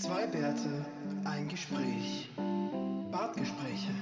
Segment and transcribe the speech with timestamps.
[0.00, 0.84] Zwei Bärte,
[1.24, 2.28] ein Gespräch.
[3.10, 3.92] Bartgespräche.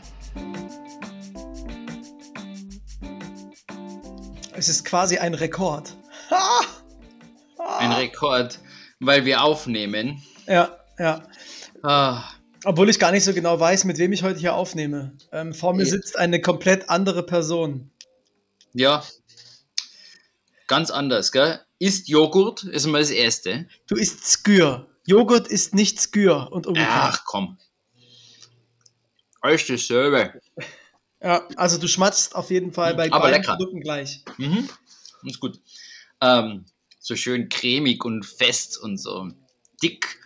[4.57, 5.97] Es ist quasi ein Rekord.
[7.79, 8.59] Ein Rekord,
[9.01, 10.23] weil wir aufnehmen.
[10.47, 11.23] Ja, ja.
[11.83, 12.25] Ah,
[12.65, 15.17] Obwohl ich gar nicht so genau weiß, mit wem ich heute hier aufnehme.
[15.33, 15.91] Ähm, vor mir Ja.
[15.91, 17.91] sitzt eine komplett andere Person.
[18.73, 19.05] ja,
[20.67, 21.61] ganz anders, gell?
[21.79, 23.67] Ist Joghurt, ist mal das Erste.
[23.87, 24.87] Du isst Skür.
[25.07, 26.91] Joghurt ist nicht Skür und umgekehrt.
[26.93, 27.59] Ach komm.
[29.41, 30.41] Alles dasselbe.
[31.23, 33.57] Ja, also du schmatzt auf jeden Fall bei Aber beiden lecker.
[33.57, 34.23] Produkten gleich.
[34.39, 34.69] Mhm.
[35.25, 35.61] Ist gut.
[36.21, 36.65] Ähm,
[36.99, 39.31] so schön cremig und fest und so
[39.83, 40.19] dick.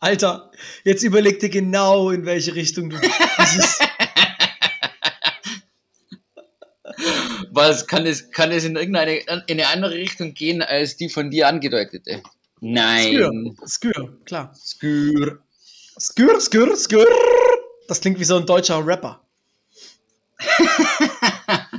[0.00, 0.50] Alter,
[0.84, 2.98] jetzt überleg dir genau, in welche Richtung du
[7.50, 11.30] Was kann es, kann es in irgendeine in eine andere Richtung gehen als die von
[11.30, 12.22] dir angedeutete?
[12.64, 13.30] Skür.
[13.30, 13.56] Nein.
[13.66, 14.54] Skür, klar.
[14.54, 15.42] Skür.
[15.98, 17.06] Skür, Skür, Skür.
[17.88, 19.20] Das klingt wie so ein deutscher Rapper.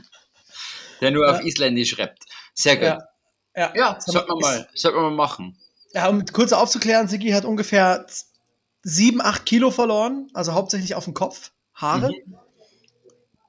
[1.02, 1.45] Der nur auf Ja.
[1.45, 2.25] Isländisch rappt.
[2.53, 2.86] Sehr gut.
[2.86, 3.08] Ja.
[3.56, 5.58] Ja, Ja, Sag sollte man mal, sollte man mal machen.
[5.94, 8.06] Ja, um kurz aufzuklären, Sigi hat ungefähr
[8.83, 12.09] 7, 8 Kilo verloren, also hauptsächlich auf dem Kopf, Haare.
[12.09, 12.36] Mhm.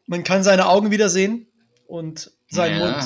[0.06, 1.48] Man kann seine Augen wieder sehen
[1.86, 2.86] und seinen ja.
[2.86, 3.02] Mund.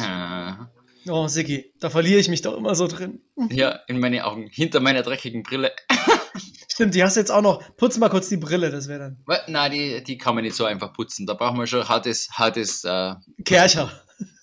[1.09, 3.21] Oh, Sigi, da verliere ich mich doch immer so drin.
[3.51, 5.73] Ja, in meine Augen, hinter meiner dreckigen Brille.
[6.69, 7.63] Stimmt, die hast du jetzt auch noch.
[7.77, 10.65] Putz mal kurz die Brille, das wäre dann Na, die, die kann man nicht so
[10.65, 11.27] einfach putzen.
[11.27, 13.91] Da braucht man schon hartes, hartes, äh, Kercher.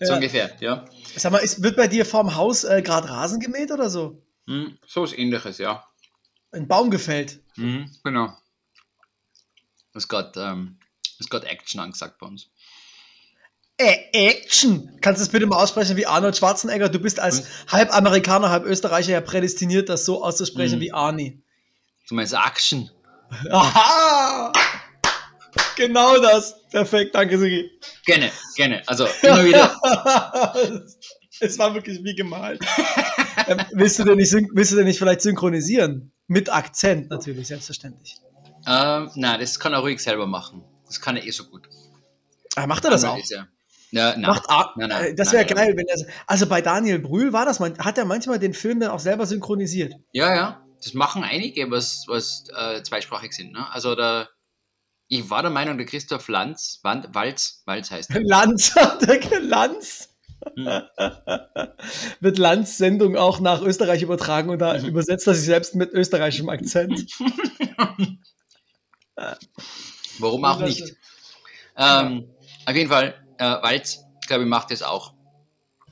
[0.00, 0.14] so Ja.
[0.14, 0.84] ungefähr, ja.
[1.16, 4.22] Sag mal, ist, wird bei dir vorm Haus äh, gerade Rasen gemäht oder so?
[4.48, 5.84] Hm, so ist ähnliches, ja.
[6.50, 7.40] Ein Baum gefällt.
[7.56, 8.36] Mhm, genau.
[9.94, 10.78] Es geht, ähm,
[11.18, 12.50] es geht Action angesagt bei uns.
[13.84, 14.96] Äh, Action!
[15.00, 16.88] Kannst du es bitte mal aussprechen wie Arnold Schwarzenegger?
[16.88, 20.82] Du bist als halb Amerikaner, halb Österreicher ja prädestiniert, das so auszusprechen Mhm.
[20.82, 21.42] wie Arnie.
[22.08, 22.90] Du meinst Action?
[23.50, 24.52] Aha!
[25.76, 26.54] Genau das.
[26.70, 27.70] Perfekt, danke, Sigi.
[28.04, 28.82] Gerne, gerne.
[28.86, 29.80] Also immer wieder.
[31.40, 32.60] es war wirklich wie gemalt.
[33.46, 36.12] ähm, willst, du denn nicht, willst du denn nicht vielleicht synchronisieren?
[36.28, 38.16] Mit Akzent natürlich, selbstverständlich.
[38.66, 40.62] ähm, na, das kann er ruhig selber machen.
[40.86, 41.68] Das kann er eh so gut.
[42.54, 43.18] Ah, macht er das Aber auch?
[43.18, 43.46] Ist ja,
[43.92, 46.04] ja, na, Macht A Nein, nein, äh, das wäre geil, wenn er.
[46.26, 49.26] Also bei Daniel Brühl war das, man, hat er manchmal den Film dann auch selber
[49.26, 49.94] synchronisiert.
[50.12, 50.58] ja, ja.
[50.84, 53.52] Das machen einige, was, was äh, zweisprachig sind.
[53.52, 53.64] Ne?
[53.70, 54.28] Also da,
[55.06, 58.20] ich war der Meinung, der Christoph Lanz, Wand, Walz, Walz heißt er.
[58.24, 58.74] Lanz,
[59.06, 60.08] der Lanz.
[60.56, 60.66] Hm.
[62.18, 64.86] Wird Lanz Sendung auch nach Österreich übertragen und da Mhm.
[64.86, 67.06] übersetzt er sich selbst mit österreichischem Akzent.
[70.18, 70.96] Warum auch nicht?
[71.76, 72.28] Ähm,
[72.66, 75.14] auf jeden Fall, äh, Walz, glaube ich, macht das auch.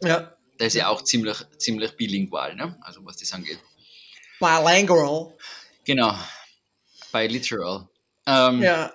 [0.02, 0.32] Ja.
[0.58, 2.78] Der ist ja auch ziemlich, ziemlich bilingual, ne?
[2.82, 3.58] also was das angeht.
[4.38, 5.34] Bilingual.
[5.84, 6.14] Genau,
[7.12, 7.88] biliteral.
[8.26, 8.92] Ähm, Ja.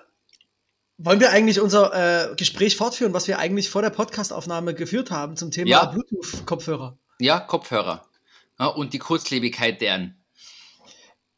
[0.98, 5.36] Wollen wir eigentlich unser äh, Gespräch fortführen, was wir eigentlich vor der Podcastaufnahme geführt haben
[5.36, 5.84] zum Thema Ja.
[5.86, 6.98] Bluetooth-Kopfhörer?
[7.18, 8.08] ja, Kopfhörer.
[8.58, 10.24] Ja, und die Kurzlebigkeit deren.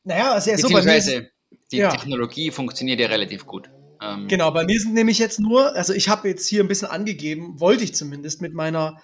[0.04, 1.30] Naja, also ja, so bei mir
[1.72, 1.90] die ja.
[1.90, 3.68] Technologie funktioniert ja relativ gut.
[4.00, 6.88] Ähm, Genau, bei mir sind nämlich jetzt nur, also ich habe jetzt hier ein bisschen
[6.88, 9.00] angegeben, wollte ich zumindest mit meiner,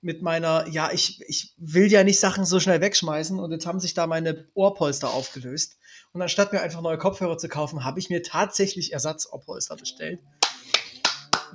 [0.00, 3.80] mit meiner, ja, ich, ich will ja nicht Sachen so schnell wegschmeißen und jetzt haben
[3.80, 5.78] sich da meine Ohrpolster aufgelöst.
[6.12, 10.20] Und anstatt mir einfach neue Kopfhörer zu kaufen, habe ich mir tatsächlich Ersatzohrpolster bestellt.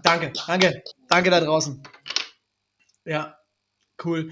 [0.04, 1.82] Danke, danke, danke da draußen.
[3.06, 3.38] Ja,
[4.04, 4.32] cool.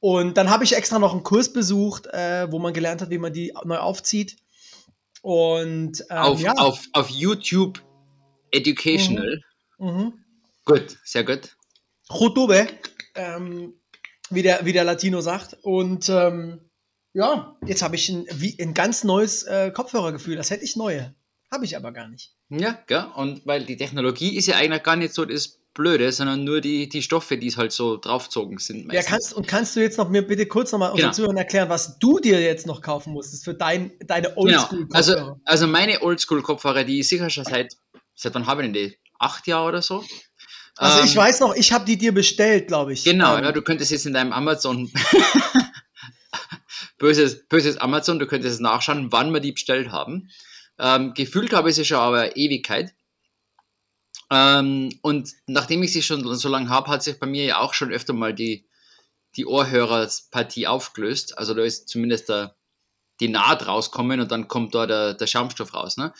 [0.00, 3.18] Und dann habe ich extra noch einen Kurs besucht, äh, wo man gelernt hat, wie
[3.18, 4.36] man die neu aufzieht.
[5.22, 6.52] Und ähm, auf, ja.
[6.54, 7.82] auf, auf YouTube
[8.52, 9.40] Educational.
[9.78, 10.12] Mhm.
[10.64, 11.56] Gut, sehr gut.
[12.12, 12.66] Jutube,
[13.14, 13.74] ähm,
[14.30, 15.56] wie, der, wie der Latino sagt.
[15.62, 16.60] Und ähm,
[17.12, 20.36] ja, jetzt habe ich ein, wie, ein ganz neues äh, Kopfhörergefühl.
[20.36, 21.14] Das hätte ich neue.
[21.50, 22.32] Habe ich aber gar nicht.
[22.48, 23.06] Ja, gell?
[23.16, 26.88] Und weil die Technologie ist ja eigentlich gar nicht so das Blöde, sondern nur die,
[26.88, 28.80] die Stoffe, die es halt so draufzogen sind.
[28.80, 29.06] Ja, meistens.
[29.06, 31.14] kannst, und kannst du jetzt noch mir bitte kurz nochmal unseren Genau.
[31.14, 34.40] Zuhörern erklären, was du dir jetzt noch kaufen musstest für dein, deine Genau.
[34.40, 34.96] Oldschool-Kopfhörer?
[34.96, 37.76] Also, also meine Oldschool-Kopfhörer, die ist sicher schon seit,
[38.20, 38.98] seit wann habe ich denn die?
[39.18, 40.04] Acht Jahre oder so?
[40.76, 43.04] Also, ich Ähm, weiß noch, ich habe die dir bestellt, glaube ich.
[43.04, 44.90] Genau, Ähm, ja, du könntest jetzt in deinem Amazon,
[46.98, 50.30] böses, böses Amazon, du könntest es nachschauen, wann wir die bestellt haben.
[50.78, 52.94] Ähm, gefühlt habe ich sie schon aber Ewigkeit.
[54.30, 57.74] Ähm, und nachdem ich sie schon so lange habe, hat sich bei mir ja auch
[57.74, 58.66] schon öfter mal die,
[59.36, 61.36] die Ohrhörerpartie aufgelöst.
[61.36, 62.56] Also da ist zumindest der,
[63.18, 65.96] die Naht rauskommen und dann kommt da der, der Schaumstoff raus.
[65.96, 66.14] Ne?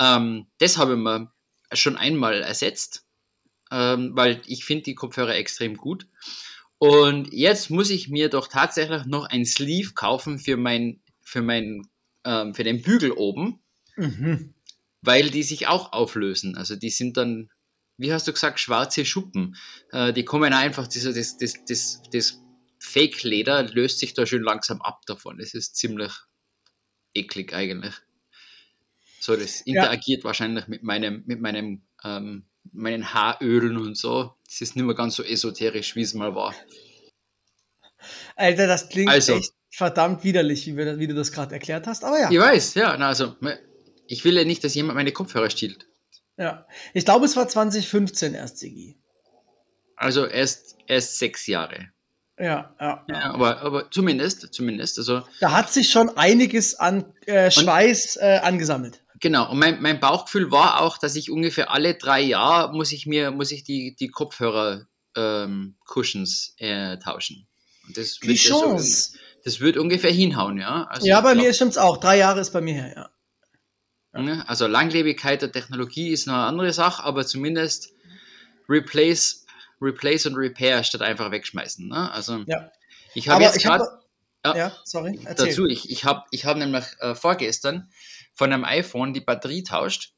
[0.00, 1.30] Ähm, das habe ich mir
[1.72, 3.04] schon einmal ersetzt,
[3.70, 6.06] ähm, weil ich finde die Kopfhörer extrem gut.
[6.78, 11.88] Und jetzt muss ich mir doch tatsächlich noch ein Sleeve kaufen für mein, für mein,
[12.24, 13.60] ähm, für den Bügel oben,
[13.96, 14.54] Mhm.
[15.02, 16.56] weil die sich auch auflösen.
[16.56, 17.50] Also die sind dann,
[17.96, 19.56] wie hast du gesagt, schwarze Schuppen.
[19.90, 22.40] Äh, die kommen einfach, das, das, das, das, das
[22.78, 25.40] Fake-Leder löst sich da schön langsam ab davon.
[25.40, 26.12] Es ist ziemlich
[27.12, 27.94] eklig eigentlich.
[29.20, 34.34] So, das interagiert wahrscheinlich mit meinem, mit meinem, ähm, meinen Haarölen und so.
[34.48, 36.54] Es ist nicht mehr ganz so esoterisch, wie es mal war.
[38.36, 39.36] Alter, das klingt Also.
[39.36, 42.04] echt verdammt widerlich, wie, wir, wie du das gerade erklärt hast.
[42.04, 43.36] Aber ja, Ich weiß, ja, na, also,
[44.06, 45.86] ich will ja nicht, dass jemand meine Kopfhörer stiehlt.
[46.36, 46.66] ja.
[46.94, 48.98] Ich glaube, es war 2015 erst, Sigi.
[49.96, 51.88] Also erst, erst sechs Jahre.
[52.38, 53.04] Ja, ja.
[53.08, 58.38] Ja, aber, aber zumindest, zumindest, also Da hat sich schon einiges an äh, Schweiß äh,
[58.42, 59.02] angesammelt.
[59.20, 59.50] Genau.
[59.50, 63.30] Und mein, mein Bauchgefühl war auch, dass ich ungefähr alle drei Jahre muss ich mir,
[63.30, 64.86] muss ich die, die Kopfhörer
[65.16, 67.46] ähm, Cushions äh, tauschen.
[67.86, 69.18] Und das Die wird Chance.
[69.44, 70.84] das wird ungefähr hinhauen, ja.
[70.90, 71.96] Also Ja, bei ich mir glaub, stimmt's auch.
[71.98, 73.10] Drei Jahre ist bei mir her,
[74.14, 74.22] ja.
[74.22, 77.92] ne, Also Langlebigkeit der Technologie ist noch eine andere Sache, aber zumindest
[78.68, 79.46] replace,
[79.80, 81.88] replace und repair statt einfach wegschmeißen.
[81.88, 82.10] Ne?
[82.12, 82.70] Also Ja.
[83.14, 83.98] ich habe jetzt gerade habe.
[84.44, 84.56] Ja.
[84.56, 84.72] Ja.
[84.84, 85.18] sorry.
[85.24, 85.46] Erzähl.
[85.48, 87.88] dazu, ich, ich habe ich hab nämlich äh, vorgestern
[88.38, 90.12] von einem iPhone die Batterie tauscht.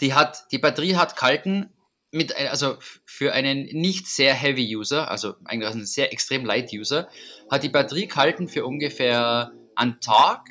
[0.00, 1.70] Die hat, die Batterie hat kalten
[2.12, 6.72] mit, ein- also für einen nicht sehr heavy User, also eigentlich einen sehr extrem light
[6.72, 7.08] User,
[7.50, 10.48] hat die Batterie kalten für ungefähr einen Tag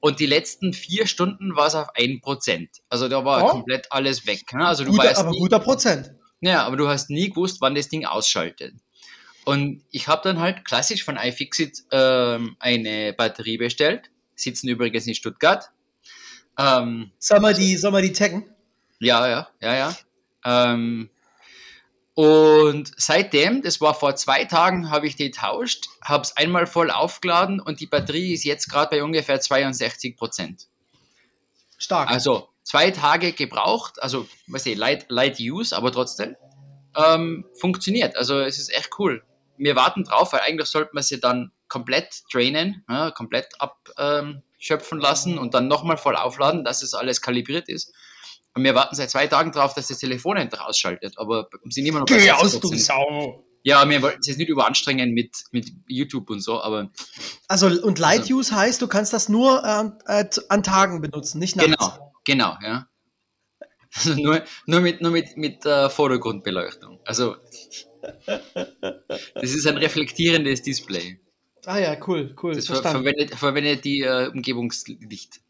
[0.00, 2.68] und die letzten vier Stunden war es auf 1%.
[2.88, 3.48] Also da war Oh.
[3.48, 4.52] komplett alles weg.
[4.52, 4.66] Ne?
[4.66, 6.12] Also du Guter, weißt aber nie, guter Prozent.
[6.40, 8.74] ja, aber du hast nie gewusst, wann das Ding ausschaltet.
[9.44, 14.10] Und ich habe dann halt klassisch von iFixit ähm, eine Batterie bestellt.
[14.36, 15.70] Sitzen übrigens in Stuttgart.
[16.58, 18.44] Ähm, Soll mal die, soll die taggen?
[19.00, 19.96] ja, ja, ja, ja.
[20.44, 21.10] Ähm,
[22.14, 26.90] und seitdem, das war vor zwei Tagen, habe ich die tauscht, habe es einmal voll
[26.90, 30.68] aufgeladen und die Batterie ist jetzt gerade bei ungefähr 62 Prozent.
[31.76, 32.10] Stark.
[32.10, 36.36] Also zwei Tage gebraucht, also was ich, light, light use, aber trotzdem
[36.96, 38.16] ähm, funktioniert.
[38.16, 39.24] Also es ist echt cool.
[39.56, 43.48] Wir warten drauf, weil eigentlich sollte man sie dann komplett drainen, ja, komplett
[44.64, 47.92] abschöpfen lassen und dann nochmal voll aufladen, dass es alles kalibriert ist.
[48.54, 51.86] Und wir warten seit zwei Tagen drauf, dass das Telefon endlich ausschaltet, aber sie sind
[51.86, 52.60] immer noch bei Geh aus, 60%.
[52.60, 53.44] du Sau.
[53.66, 56.90] Ja, wir wollten es jetzt nicht überanstrengen mit, mit YouTube und so, aber
[57.48, 59.64] Also, und Light Use heißt, du kannst das nur
[60.06, 61.70] äh, zu- an Tagen benutzen, nicht nachts.
[61.74, 62.88] Genau, genau, ja.
[63.96, 67.00] Also nur, nur mit, nur mit, mit äh, Vordergrundbeleuchtung.
[67.06, 67.36] Also
[69.34, 71.20] das ist ein reflektierendes Display.
[71.66, 72.54] Ah ja, cool, cool.
[72.54, 73.04] Das ver verstanden.
[73.04, 75.40] verwendet, verwendet die äh, Umgebungslicht.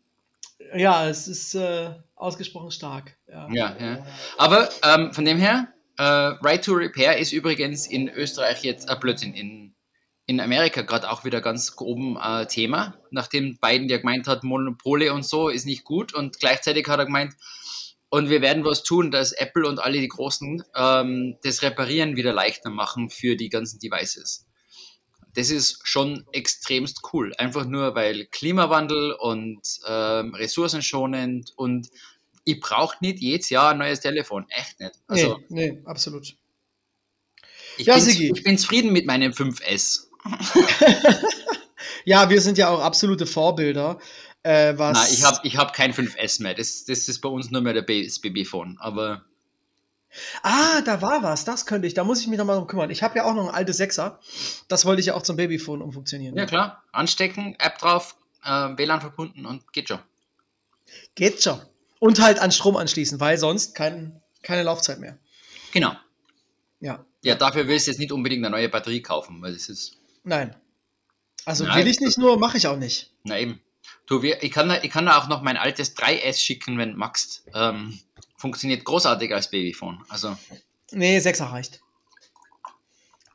[0.75, 3.17] Ja, es ist äh, ausgesprochen stark.
[3.29, 3.49] Ja.
[3.53, 4.07] Ja, ja.
[4.39, 5.69] Aber ähm, von dem her,
[5.99, 9.75] äh, Right to Repair ist übrigens in Österreich jetzt, äh, Blödsinn, in,
[10.27, 15.13] in Amerika gerade auch wieder ganz oben äh, Thema, nachdem Biden ja gemeint hat, Monopole
[15.13, 17.35] und so ist nicht gut und gleichzeitig hat er gemeint,
[18.15, 22.33] und wir werden was tun, dass Apple und alle die Großen ähm, das Reparieren wieder
[22.33, 24.47] leichter machen für die ganzen Devices.
[25.35, 27.33] Das ist schon extremst cool.
[27.39, 31.89] Einfach nur, weil Klimawandel und ähm, ressourcenschonend und
[32.45, 34.47] ich brauche nicht jedes Jahr ein neues Telefon.
[34.49, 34.93] Echt nicht.
[35.07, 36.37] Also nee, nee, absolut.
[37.79, 38.33] ich, Ja, bin, Sigi.
[38.35, 40.09] ich bin zufrieden mit meinem 5S.
[42.05, 43.99] Ja, wir sind ja auch absolute Vorbilder.
[44.43, 46.55] Äh, was Nein, ich habe ich hab kein 5S mehr.
[46.55, 48.77] Das, das ist bei uns nur mehr der das Babyphone.
[48.79, 49.25] Aber
[50.43, 51.95] Ah, da war was, das könnte ich.
[51.95, 52.91] Da muss ich mich nochmal drum kümmern.
[52.91, 54.21] Ich habe ja auch noch ein altes Sechser.
[54.69, 56.37] Das wollte ich ja auch zum Babyphone umfunktionieren.
[56.37, 59.99] ja klar, anstecken, App drauf, äh, WLAN verbunden und geht schon.
[61.15, 61.61] Geht schon.
[61.99, 65.19] Und halt an Strom anschließen, weil sonst kein, keine Laufzeit mehr.
[65.73, 65.93] Genau.
[66.81, 67.05] Ja.
[67.23, 70.55] Ja, dafür willst du jetzt nicht unbedingt eine neue Batterie kaufen, weil das ist, Nein.
[71.47, 71.79] Also Nein.
[71.79, 73.11] will ich nicht nur, mache ich auch nicht.
[73.25, 73.61] na eben.
[74.07, 76.93] Du, wir, ich, kann da, ich kann da auch noch mein altes 3S schicken, wenn
[76.93, 77.45] du magst.
[77.55, 77.99] Ähm,
[78.45, 80.05] funktioniert großartig als Babyphone.
[80.11, 80.37] Also,
[80.93, 81.81] Nee, Sechser reicht.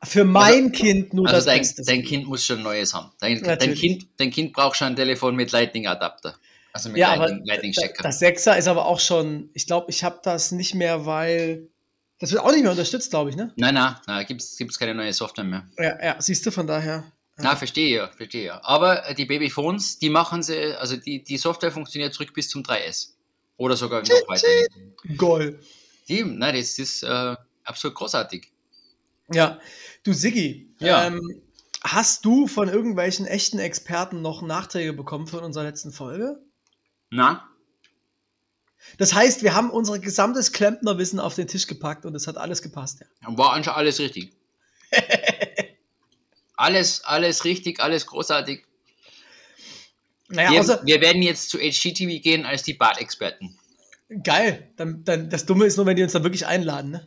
[0.04, 1.82] Für mein Kind nur also das dein, Beste.
[1.82, 3.10] dein Kind muss schon neues haben.
[3.18, 6.36] Dein, dein, kind, dein Kind braucht schon ein Telefon mit Lightning-Adapter.
[6.72, 8.04] Also mit ja, Lightning- Lightning-Stecker.
[8.04, 11.68] das Sechser ist aber auch schon, ich glaube, ich habe das nicht mehr, weil
[12.20, 13.52] das wird auch nicht mehr unterstützt, glaube ich, ne?
[13.56, 15.66] nein, nein, nein, gibt es keine neue Software mehr.
[15.76, 17.04] Ja, ja, siehst du, von daher.
[17.36, 18.60] Na, verstehe ja, verstehe ja.
[18.62, 22.62] Aber äh, die Babyphones, die machen sie, also die, die Software funktioniert zurück bis zum
[22.62, 23.14] 3S.
[23.60, 24.46] Oder sogar noch weiter.
[25.18, 25.60] Goal.
[26.08, 28.50] Die, nein, das ist äh, absolut großartig.
[29.30, 29.60] Ja,
[30.02, 31.06] du Siggi, Ja.
[31.06, 31.42] ähm,
[31.84, 36.40] hast du von irgendwelchen echten Experten noch Nachträge bekommen von unserer letzten Folge?
[37.10, 37.50] Na?
[38.96, 42.62] Das heißt, wir haben unser gesamtes Klempnerwissen auf den Tisch gepackt und es hat alles
[42.62, 43.00] gepasst.
[43.00, 43.36] Ja.
[43.36, 44.32] War anscheinend alles richtig.
[46.56, 48.66] Alles, alles richtig, alles großartig.
[50.30, 53.58] Naja, Wir, außer, wir werden jetzt zu HGTV gehen als die Bart-Experten.
[54.22, 54.70] geil.
[54.76, 57.06] Dann, dann, das Dumme ist nur, wenn die uns dann wirklich einladen, ne?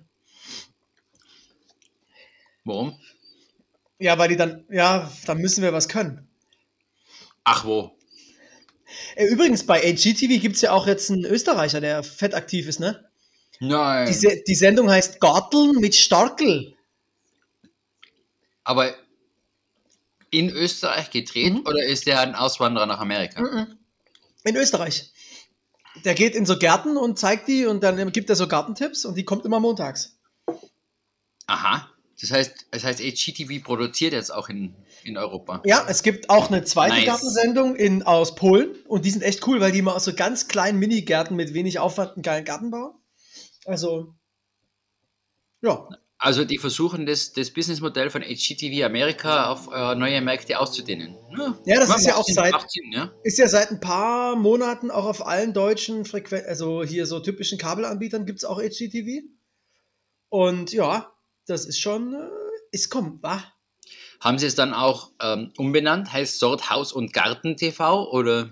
[2.66, 2.98] Warum?
[4.00, 6.28] Ja, weil die dann, ja, dann müssen wir was können.
[7.44, 7.98] Ach wo.
[9.16, 12.80] Äh, Übrigens, bei HGTV gibt es ja auch jetzt einen Österreicher, der fett aktiv ist,
[12.80, 13.10] ne?
[13.60, 14.08] Nein.
[14.08, 16.76] Die, Se die Sendung heißt Garteln mit Starkel.
[18.66, 18.94] Aber
[20.34, 21.62] in Österreich gedreht Mhm.
[21.66, 23.42] oder ist der ein Auswanderer nach Amerika?
[23.42, 23.78] Mhm.
[24.44, 25.12] In Österreich.
[26.04, 29.16] Der geht in so Gärten und zeigt die und dann gibt er so Gartentipps und
[29.16, 30.18] die kommt immer montags.
[31.46, 31.90] Aha.
[32.20, 35.62] Das heißt, das heißt, HGTV produziert jetzt auch in, in Europa.
[35.66, 37.06] Ja, es gibt auch eine zweite Nice.
[37.06, 40.48] Gartensendung in, aus Polen und die sind echt cool, weil die immer aus so ganz
[40.48, 42.94] kleinen Minigärten mit wenig Aufwand einen geilen Garten bauen.
[43.66, 44.16] Also,
[45.62, 45.88] ja,
[46.26, 51.18] Also die versuchen das, das Businessmodell von HGTV Amerika auf äh, neue Märkte auszudehnen.
[51.66, 53.12] Ja, das ist ja auch Sinn, seit- Sinn, ja.
[53.24, 57.58] ist ja seit ein paar Monaten auch auf allen deutschen Frequenzen, also hier so typischen
[57.58, 59.26] Kabelanbietern gibt es auch HGTV.
[60.30, 61.12] Und ja,
[61.46, 62.30] das ist schon, äh,
[62.72, 63.44] es kommt, wa?
[64.22, 66.14] Haben sie es dann auch ähm, umbenannt?
[66.14, 68.50] Heißt Sort Haus und Garten TV oder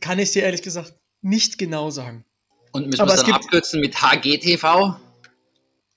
[0.00, 2.24] Kann ich dir ehrlich gesagt nicht genau sagen.
[2.72, 4.96] und müssen wir es dann abkürzen mit HGTV,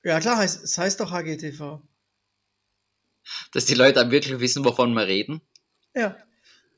[0.03, 1.81] Ja, klar, heißt, es heißt doch HGTV.
[3.51, 5.41] dass die Leute dann wirklich wissen, wovon wir reden?
[5.95, 6.15] Ja.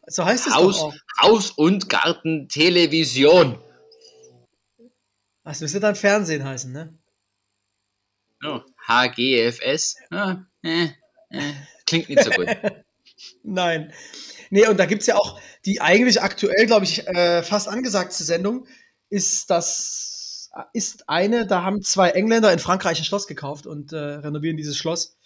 [0.07, 0.95] So heißt es Haus, doch auch.
[1.21, 3.61] Haus und Garten Television.
[5.43, 6.97] Das müsste dann Fernsehen heißen, ne?
[8.41, 9.97] Ja, HGFS.
[10.11, 10.89] Ja, äh,
[11.29, 11.53] äh,
[11.85, 12.47] klingt nicht so gut.
[13.43, 13.93] Nein.
[14.49, 18.23] Nee, und da gibt es ja auch die eigentlich aktuell, glaube ich, äh, fast angesagte
[18.23, 18.67] Sendung,
[19.09, 20.08] ist das,
[20.73, 24.77] ist eine, da haben zwei Engländer in Frankreich ein Schloss gekauft und äh, renovieren dieses
[24.77, 25.17] Schloss.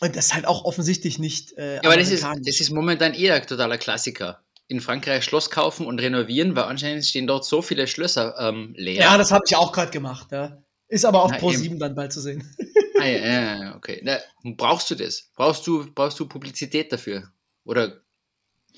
[0.00, 1.56] Und das ist halt auch offensichtlich nicht.
[1.56, 4.42] Äh, Ja, aber das ist, das ist momentan eh ein totaler Klassiker.
[4.66, 9.02] In Frankreich Schloss kaufen und renovieren, weil anscheinend stehen dort so viele Schlösser ähm, leer.
[9.02, 10.28] ja, das habe ich auch gerade gemacht.
[10.32, 10.62] Ja.
[10.88, 11.60] Ist aber auf Na, Pro eben.
[11.60, 12.54] 7 dann bald zu sehen.
[12.98, 14.00] Ah, ja, ja, ja, okay.
[14.04, 15.30] Na, brauchst du das?
[15.34, 17.32] Brauchst du, brauchst du Publizität dafür?
[17.64, 18.00] Oder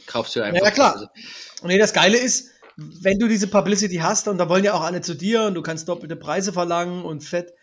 [0.06, 0.64] kaufst du einfach?
[0.64, 0.94] Ja, klar.
[0.94, 1.06] Also,
[1.62, 4.82] Und nee, das Geile ist, wenn du diese Publicity hast und da wollen ja auch
[4.82, 7.54] alle zu dir und du kannst doppelte Preise verlangen und fett,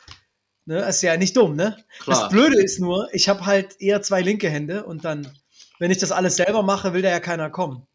[0.65, 1.77] ne, ist ja nicht dumm, ne?
[1.99, 2.21] klar.
[2.21, 5.27] Das Blöde ist nur, ich habe halt eher zwei linke Hände und dann,
[5.79, 7.87] wenn ich das alles selber mache, will da ja keiner kommen.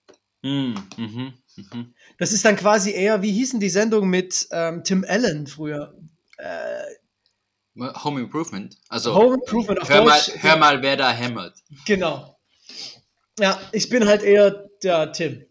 [0.43, 1.95] Hm, mhm, mhm.
[2.19, 5.95] Das ist dann quasi eher, wie hießen die Sendung mit ähm, Tim Allen früher?
[6.37, 6.83] Äh,
[8.05, 8.77] Home Improvement.
[8.89, 11.59] Also, Home Improvement auf hör, mal, hör mal, wer da hämmert.
[11.85, 12.39] Genau.
[13.39, 15.46] Ja, ich bin halt eher der Tim.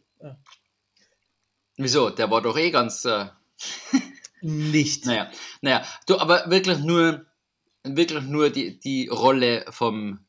[1.77, 2.09] Wieso?
[2.09, 3.05] Der war doch eh ganz.
[3.05, 3.27] Äh,
[4.41, 5.05] Nicht.
[5.05, 5.85] naja, naja.
[6.07, 7.25] Du, aber wirklich nur,
[7.83, 10.19] wirklich nur die, die Rolle vom.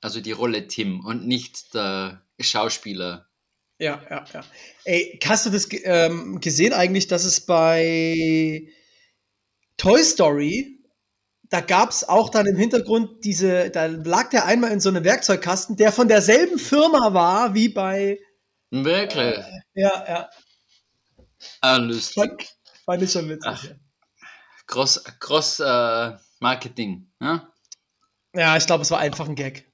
[0.00, 3.28] Also die Rolle Tim und nicht der Schauspieler.
[3.78, 4.44] Ja, ja, ja.
[4.84, 8.68] Ey, hast du das ähm, gesehen eigentlich, dass es bei
[9.76, 10.80] Toy Story,
[11.50, 15.04] da gab es auch dann im Hintergrund diese, da lag der einmal in so einem
[15.04, 18.18] Werkzeugkasten, der von derselben Firma war wie bei,
[18.70, 19.38] Wirklich?
[19.74, 20.30] ja, ja,
[21.60, 22.14] ah, lustig.
[22.14, 23.46] fand, fand ich schon witzig.
[23.50, 23.64] Ach.
[24.66, 27.10] Cross, Cross äh, Marketing.
[27.20, 27.52] Ja?
[28.34, 29.70] Ja, ich glaube, es war einfach ein Gag.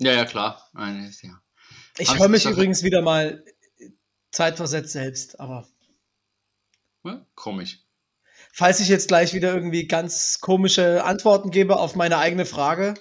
[0.00, 0.68] ja, ja, klar.
[0.72, 1.40] Nein, ja.
[1.98, 3.44] Ich höre mich das- übrigens wieder mal
[4.30, 5.66] zeitversetzt selbst, aber
[7.04, 7.80] Ja, komisch.
[8.52, 12.94] falls ich jetzt gleich wieder irgendwie ganz komische Antworten gebe auf meine eigene Frage,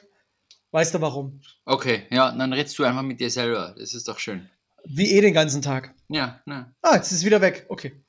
[0.72, 1.42] weißt du warum?
[1.66, 3.76] Okay, ja, dann redst du einfach mit dir selber.
[3.78, 4.50] Das ist doch schön.
[4.90, 5.94] Wie eh den ganzen Tag.
[6.08, 6.74] Ja, na.
[6.82, 7.66] Ah, jetzt ist es wieder weg.
[7.70, 8.02] Okay.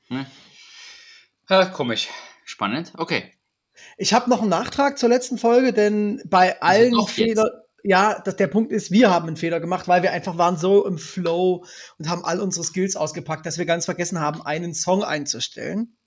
[1.49, 2.07] Ja, komisch.
[2.45, 2.93] Spannend.
[2.97, 3.33] Okay.
[3.97, 6.93] Ich habe noch einen Nachtrag zur letzten Folge, denn bei allen.
[7.05, 7.49] Fehlern,
[7.83, 10.85] ja, das, der Punkt ist, wir haben einen Fehler gemacht, weil wir einfach waren so
[10.85, 11.65] im Flow
[11.97, 15.97] und haben all unsere Skills ausgepackt, dass wir ganz vergessen haben, einen Song einzustellen.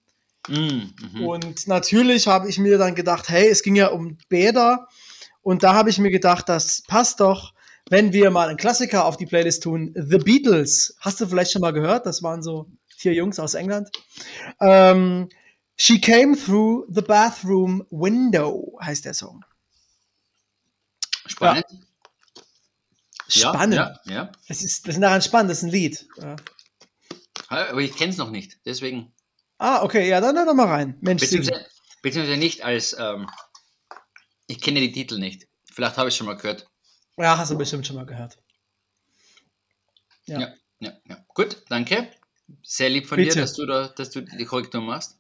[0.49, 1.27] Mm, mhm.
[1.27, 4.87] Und natürlich habe ich mir dann gedacht, hey, es ging ja um Bäder.
[5.41, 7.55] Und da habe ich mir gedacht, das passt doch,
[7.91, 9.93] wenn wir mal einen Klassiker auf die Playlist tun.
[9.95, 10.97] The Beatles.
[11.01, 12.07] Hast du vielleicht schon mal gehört?
[12.07, 13.91] Das waren so vier Jungs aus England.
[14.61, 15.29] Ähm,
[15.77, 19.45] She came through the bathroom window heißt der Song.
[21.27, 21.65] Spannend.
[23.27, 23.75] Spannend.
[23.75, 24.33] Ja, ja, ja.
[24.49, 26.07] Das ist, das ist daran spannend, das ist ein Lied.
[26.21, 26.37] Ja.
[27.49, 28.59] Aber ich kenne es noch nicht.
[28.65, 29.13] Deswegen.
[29.59, 30.99] Ah, okay, ja, dann hör doch mal rein.
[31.01, 31.23] Mensch.
[31.23, 31.67] Beziehungsweise,
[32.03, 32.97] beziehungsweise nicht als.
[32.99, 33.29] Ähm,
[34.47, 35.49] ich kenne die Titel nicht.
[35.73, 36.69] Vielleicht habe ich schon mal gehört.
[37.19, 38.39] Ja, hast du bestimmt schon mal gehört.
[40.27, 40.41] Ja.
[40.41, 41.25] Ja, ja, ja.
[41.35, 42.09] Gut, danke.
[42.63, 43.35] Sehr lieb von Bitte.
[43.35, 45.19] dir, dass du, da, dass du die Korrektur machst.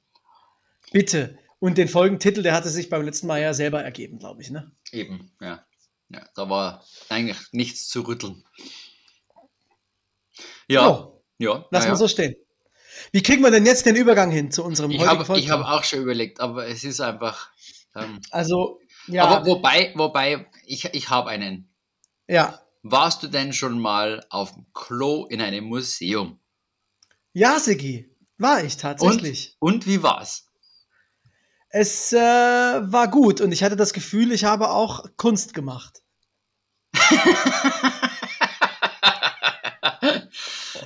[0.92, 1.38] Bitte.
[1.58, 4.72] Und den Folgentitel, der hatte sich beim letzten Mal ja selber ergeben, glaube ich, ne?
[4.90, 5.64] Eben, ja.
[6.08, 6.28] ja.
[6.34, 8.44] Da war eigentlich nichts zu rütteln.
[10.68, 11.66] Ja, Oh, ja.
[11.70, 12.34] lass ja, mal so stehen.
[13.12, 15.54] Wie kriegen wir denn jetzt den Übergang hin zu unserem Ich heutigen habe Folgentitel?
[15.54, 17.50] hab auch schon überlegt, aber es ist einfach.
[17.94, 21.68] Ähm, Also, ja, Aber wobei, wobei, ich, ich habe einen.
[22.28, 22.58] Ja.
[22.84, 26.40] Warst du denn schon mal auf dem Klo in einem Museum?
[27.32, 29.56] Ja, Sigi, war ich tatsächlich.
[29.60, 30.48] Und wie war's?
[31.68, 36.02] Es äh, war gut und ich hatte das Gefühl, ich habe auch Kunst gemacht.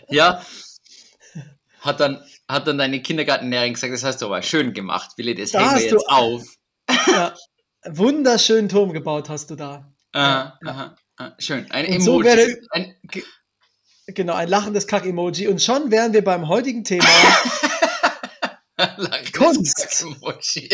[0.09, 0.43] ja.
[1.81, 5.53] Hat dann, hat dann deine Kindergartenlehrerin gesagt, das hast du aber schön gemacht, Willi, das
[5.53, 6.43] Da hängen wir hast du- jetzt auf.
[7.09, 7.35] Ja,
[7.87, 9.93] wunderschönen Turm gebaut hast du da.
[10.13, 11.67] Äh, aha, äh, schön.
[11.71, 12.25] Ein Und so Emoji.
[12.27, 12.95] werde- ein,
[14.09, 15.49] Genau, ein lachendes Kack-Emoji.
[15.49, 17.07] Und schon wären wir beim heutigen Thema.
[19.37, 20.03] Kunst.
[20.03, 20.69] Emoji.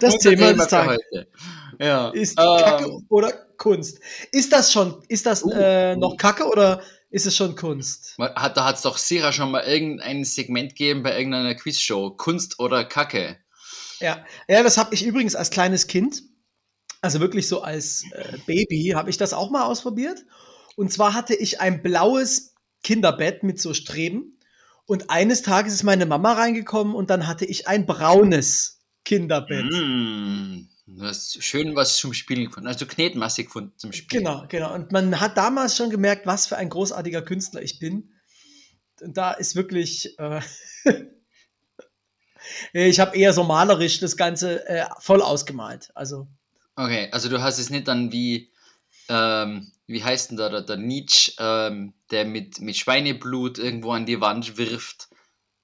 [0.00, 1.28] Das Unser Thema des Tages heute.
[1.78, 2.08] Ja.
[2.10, 4.00] ist ähm, Kacke oder Kunst.
[4.32, 8.16] Ist das schon, ist das Uh, äh, noch Kacke oder ist es schon Kunst?
[8.18, 12.10] Hat, da hat es doch sicher schon mal irgendein Segment gegeben bei irgendeiner Quizshow.
[12.16, 13.36] Kunst oder Kacke.
[14.00, 16.22] Ja, ja das habe ich übrigens als kleines Kind,
[17.02, 20.24] also wirklich so als äh, Baby, habe ich das auch mal ausprobiert.
[20.76, 24.38] Und zwar hatte ich ein blaues Kinderbett mit so Streben.
[24.86, 29.64] Und eines Tages ist meine Mama reingekommen und dann hatte ich ein braunes Kinderbett.
[29.64, 32.68] Mm, du hast schön was zum Spielen gefunden.
[32.68, 34.24] Also knetmassig gefunden zum Spielen.
[34.24, 34.74] Genau, genau.
[34.74, 38.12] Und man hat damals schon gemerkt, was für ein großartiger Künstler ich bin.
[39.00, 40.18] Und da ist wirklich.
[40.18, 40.40] Äh,
[42.72, 45.90] ich habe eher so malerisch das Ganze äh, voll ausgemalt.
[45.94, 46.28] Also,
[46.82, 48.50] Okay, also du hast es nicht dann wie,
[49.08, 54.04] ähm, wie heißt denn da, der, der Nietzsche, ähm, der mit, mit Schweineblut irgendwo an
[54.04, 55.08] die Wand wirft.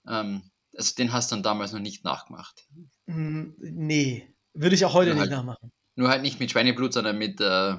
[0.07, 0.43] Ähm,
[0.77, 2.69] also den hast du dann damals noch nicht nachgemacht.
[3.07, 5.31] mh, nee, würde ich auch heute Ja, nicht halt.
[5.31, 5.73] nachmachen.
[5.97, 7.75] Nur halt nicht mit Schweineblut, sondern mit äh,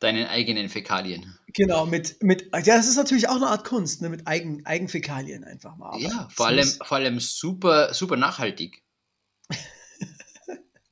[0.00, 1.38] deinen eigenen Fäkalien.
[1.54, 5.44] Genau, mit, mit, ja, das ist natürlich auch eine Art Kunst, ne, mit Eigen, Eigenfäkalien
[5.44, 5.90] einfach mal.
[5.90, 6.04] arbeiten.
[6.04, 8.82] Ja, vor allem, vor allem super, super nachhaltig.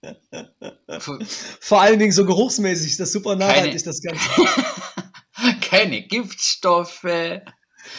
[0.98, 4.30] Vor- allen Dingen so geruchsmäßig ist das super nachhaltig, Keine- das Ganze.
[5.60, 7.04] Keine Giftstoffe.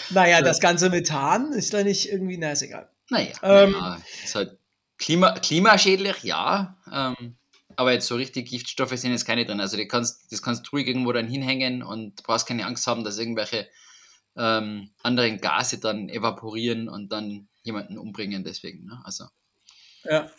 [0.09, 2.89] Naja, das ganze Methan ist da nicht irgendwie, na, ist egal.
[3.09, 4.57] Naja, Ähm, ja, ist halt
[4.97, 6.77] Klima, klimaschädlich, ja.
[6.91, 7.35] Ähm,
[7.75, 9.59] aber jetzt so richtig Giftstoffe sind jetzt keine drin.
[9.59, 13.03] Also die kannst, das kannst du ruhig irgendwo dann hinhängen und brauchst keine Angst haben,
[13.03, 13.67] dass irgendwelche
[14.37, 18.85] ähm, anderen Gase dann evaporieren und dann jemanden umbringen deswegen.
[18.85, 19.01] Ne?
[19.03, 19.25] Also
[20.03, 20.29] Ja.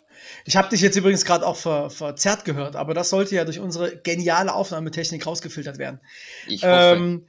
[0.45, 3.59] Ich habe dich jetzt übrigens gerade auch ver, verzerrt gehört, aber das sollte ja durch
[3.59, 5.99] unsere geniale Aufnahmetechnik rausgefiltert werden.
[6.47, 6.95] ich hoffe.
[6.95, 7.27] Ähm,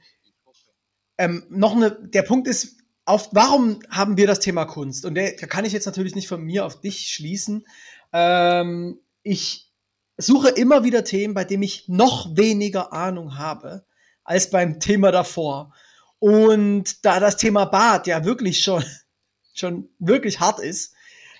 [1.17, 5.05] ähm, noch eine, der Punkt ist, auf, warum haben wir das Thema Kunst?
[5.05, 7.65] Und der, da kann ich jetzt natürlich nicht von mir auf dich schließen.
[8.11, 9.71] Ähm, ich
[10.17, 13.85] suche immer wieder Themen, bei denen ich noch weniger Ahnung habe
[14.23, 15.73] als beim Thema davor.
[16.19, 18.83] Und da das Thema Bad ja wirklich schon,
[19.53, 20.94] schon wirklich hart ist,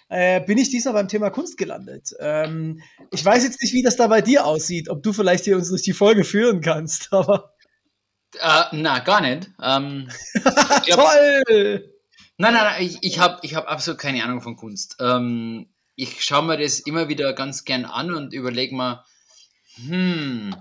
[0.09, 2.11] äh, bin ich diesmal beim Thema Kunst gelandet.
[2.19, 5.55] Ähm, ich weiß jetzt nicht, wie das da bei dir aussieht, ob du vielleicht hier
[5.57, 7.53] uns durch die Folge führen kannst, aber
[8.39, 9.49] äh, na, gar nicht.
[9.61, 10.09] Ähm,
[10.85, 11.91] glaub- toll!
[12.37, 14.97] Nein, nein, nein, ich, ich habe ich hab absolut keine Ahnung von Kunst.
[14.99, 19.05] Ähm, ich schaue mir das immer wieder ganz gern an und überlege mir,
[19.87, 20.53] hm,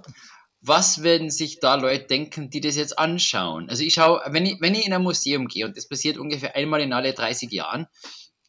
[0.61, 3.69] was werden sich da Leute denken, die das jetzt anschauen?
[3.69, 6.55] Also ich schaue, wenn ich, wenn ich in ein Museum gehe, und das passiert ungefähr
[6.57, 7.87] einmal in alle 30 Jahren.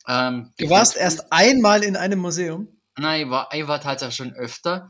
[0.08, 2.68] Ähm, Du warst erst einmal in einem Museum.
[2.98, 4.90] Nein, ich war, ich war tatsächlich schon öfter.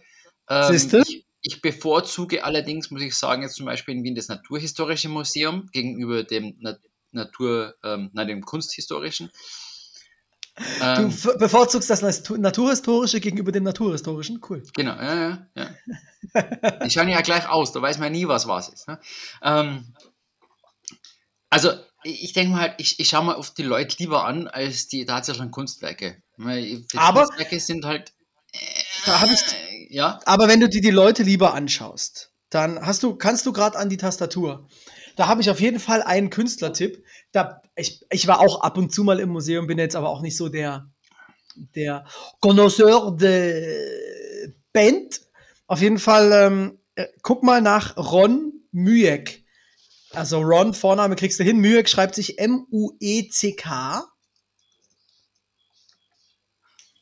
[0.50, 1.02] Ähm, Siehste?
[1.08, 5.68] ich, ich bevorzuge allerdings, muss ich sagen, jetzt zum Beispiel in Wien das Naturhistorische Museum
[5.72, 6.78] gegenüber dem Na
[7.12, 9.32] Natur, ähm, nein, dem Kunsthistorischen.
[10.58, 14.42] Du Ähm, f- bevorzugst das Natu- Naturhistorische gegenüber dem Naturhistorischen.
[14.48, 14.64] Cool.
[14.74, 16.72] genau, ja, ja, ja.
[16.84, 18.88] Die schauen ja gleich aus, da weiß man nie, was was ist.
[18.88, 19.00] Ne?
[19.42, 19.94] Ähm,
[21.50, 21.70] also,
[22.06, 25.06] ich, denke mal halt, ich, ich schaue mir oft die Leute lieber an, als die
[25.06, 26.22] tatsächlichen Kunstwerke.
[26.38, 28.14] Die Aber- Kunstwerke sind halt.
[29.06, 33.04] Da hab ich- äh, ja, Aber wenn du dir die Leute lieber anschaust, dann hast
[33.04, 34.68] du, kannst du gerade an die Tastatur.
[35.16, 37.04] Da habe ich auf jeden Fall einen Künstlertipp.
[37.32, 40.22] Da, ich, ich war auch ab und zu mal im Museum, bin jetzt aber auch
[40.22, 40.90] nicht so der,
[41.76, 42.06] der
[42.40, 45.22] Connoisseur de Band.
[45.68, 49.45] Auf jeden Fall, ähm, äh, guck mal nach Ron Müeck.
[50.16, 51.58] Also Ron, Vorname kriegst du hin.
[51.58, 54.04] Müeck schreibt sich M-U-E-C-K.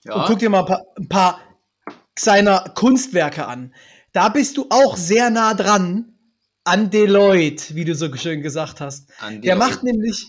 [0.05, 0.13] ja.
[0.13, 1.41] und guck dir mal ein paar, ein paar
[2.17, 3.73] seiner Kunstwerke an.
[4.11, 6.17] Da bist du auch sehr nah dran
[6.63, 9.09] an Deloitte, wie du so schön gesagt hast.
[9.41, 10.27] Der macht nämlich,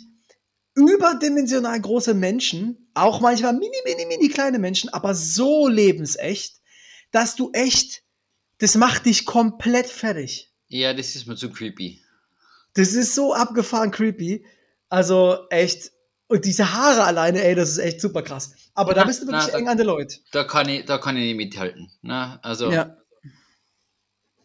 [0.75, 6.61] überdimensional große Menschen, auch manchmal mini, mini, mini kleine Menschen, aber so lebensecht,
[7.12, 8.03] dass du echt,
[8.59, 10.51] das macht dich komplett fertig.
[10.66, 12.01] Ja, das ist mir zu creepy.
[12.75, 14.45] Das ist so abgefahren creepy.
[14.89, 15.93] Also echt.
[16.27, 18.53] Und diese Haare alleine, ey, das ist echt super krass.
[18.75, 20.17] Aber da Na, bist du wirklich na, eng an der Leute.
[20.33, 21.91] Da kann ich, da kann ich nicht mithalten.
[22.03, 22.39] Ne?
[22.43, 22.97] Also, Ja.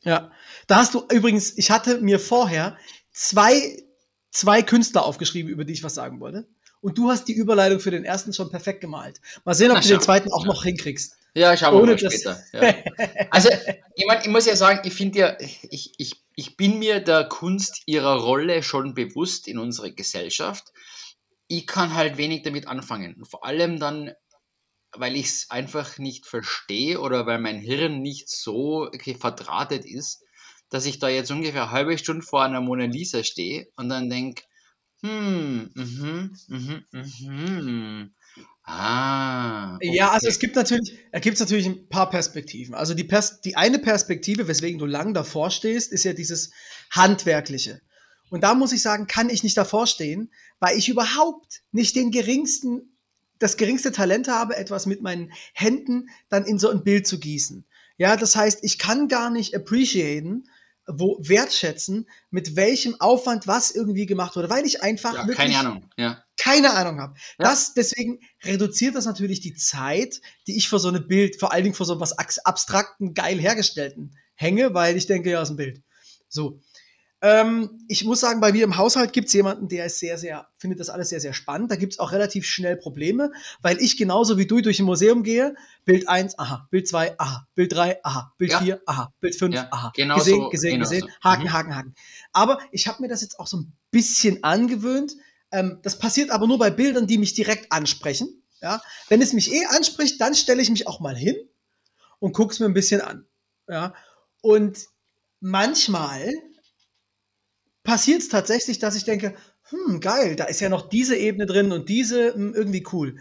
[0.03, 0.31] Ja.
[0.67, 2.77] Da hast du übrigens, ich hatte mir vorher
[3.11, 3.83] zwei,
[4.31, 6.47] zwei Künstler aufgeschrieben, über die ich was sagen wollte.
[6.81, 9.19] Und du hast die Überleitung für den ersten schon perfekt gemalt.
[9.43, 10.05] Mal sehen, ob Na, du den schau.
[10.05, 10.47] zweiten auch Ja.
[10.47, 11.17] noch hinkriegst.
[11.33, 12.41] ja schauen wir Ohne mal später.
[12.53, 12.75] Ja.
[13.31, 13.49] Also,
[13.95, 17.25] ich, mein, ich muss ja sagen, ich finde ja, ich, ich, ich bin mir der
[17.25, 20.71] Kunst ihrer Rolle schon bewusst in unserer Gesellschaft.
[21.49, 23.25] Ich kann halt wenig damit anfangen.
[23.25, 24.13] Vor allem dann,
[24.93, 30.23] weil ich es einfach nicht verstehe oder weil mein Hirn nicht so verdrahtet ist,
[30.69, 34.09] dass ich da jetzt ungefähr eine halbe Stunde vor einer Mona Lisa stehe und dann
[34.09, 34.43] denke,
[35.01, 38.15] hm, mhm, mhm, mhm.
[38.71, 39.79] Ah.
[39.81, 40.33] Ja, also okay.
[40.33, 42.75] es gibt natürlich, da gibt es natürlich ein paar Perspektiven.
[42.75, 46.51] Also die, Pers die eine Perspektive, weswegen du lang davor stehst, ist ja dieses
[46.91, 47.81] Handwerkliche.
[48.29, 52.11] Und da muss ich sagen, kann ich nicht davor stehen, weil ich überhaupt nicht den
[52.11, 52.95] geringsten,
[53.39, 57.65] das geringste Talent habe, etwas mit meinen Händen dann in so ein Bild zu gießen.
[57.97, 60.43] Ja, das heißt, ich kann gar nicht appreciaten,
[60.91, 65.89] wo wertschätzen, mit welchem Aufwand was irgendwie gemacht wurde, weil ich einfach Ja, keine Ahnung.
[65.97, 66.23] Ja.
[66.37, 67.13] keine Ahnung habe.
[67.37, 67.45] Ja.
[67.45, 71.63] Das, deswegen reduziert das natürlich die Zeit, die ich für so ein Bild, vor allen
[71.63, 75.83] Dingen für so was abstrakten, geil hergestellten hänge, weil ich denke, ja, ist ein Bild.
[76.29, 76.61] So.
[77.21, 80.47] Ähm, ich muss sagen, bei mir im Haushalt gibt es jemanden, der ist sehr, sehr,
[80.57, 81.69] findet das alles sehr, sehr spannend.
[81.69, 85.23] Da gibt es auch relativ schnell Probleme, weil ich genauso wie du durch ein Museum
[85.23, 85.53] gehe.
[85.83, 88.59] Bild 1, aha, Bild 2, aha, Bild 3, aha, Bild Ja.
[88.61, 89.91] 4, aha, Bild 5, Ja, aha.
[89.95, 91.29] genau gesehen, so, gesehen, genau gesehen, so.
[91.29, 91.53] Haken, Mhm.
[91.53, 91.95] Haken, Haken.
[92.31, 95.13] Aber ich habe mir das jetzt auch so ein bisschen angewöhnt.
[95.51, 98.43] Ähm, das passiert aber nur bei Bildern, die mich direkt ansprechen.
[98.61, 98.81] Ja?
[99.09, 101.35] Wenn es mich eh anspricht, dann stelle ich mich auch mal hin
[102.19, 103.25] und gucke es mir ein bisschen an.
[103.67, 103.93] Ja?
[104.41, 104.85] Und
[105.41, 106.31] manchmal
[107.89, 111.71] passiert es tatsächlich, dass ich denke, hm, geil, da ist ja noch diese Ebene drin
[111.71, 113.17] und diese, hm, irgendwie cool.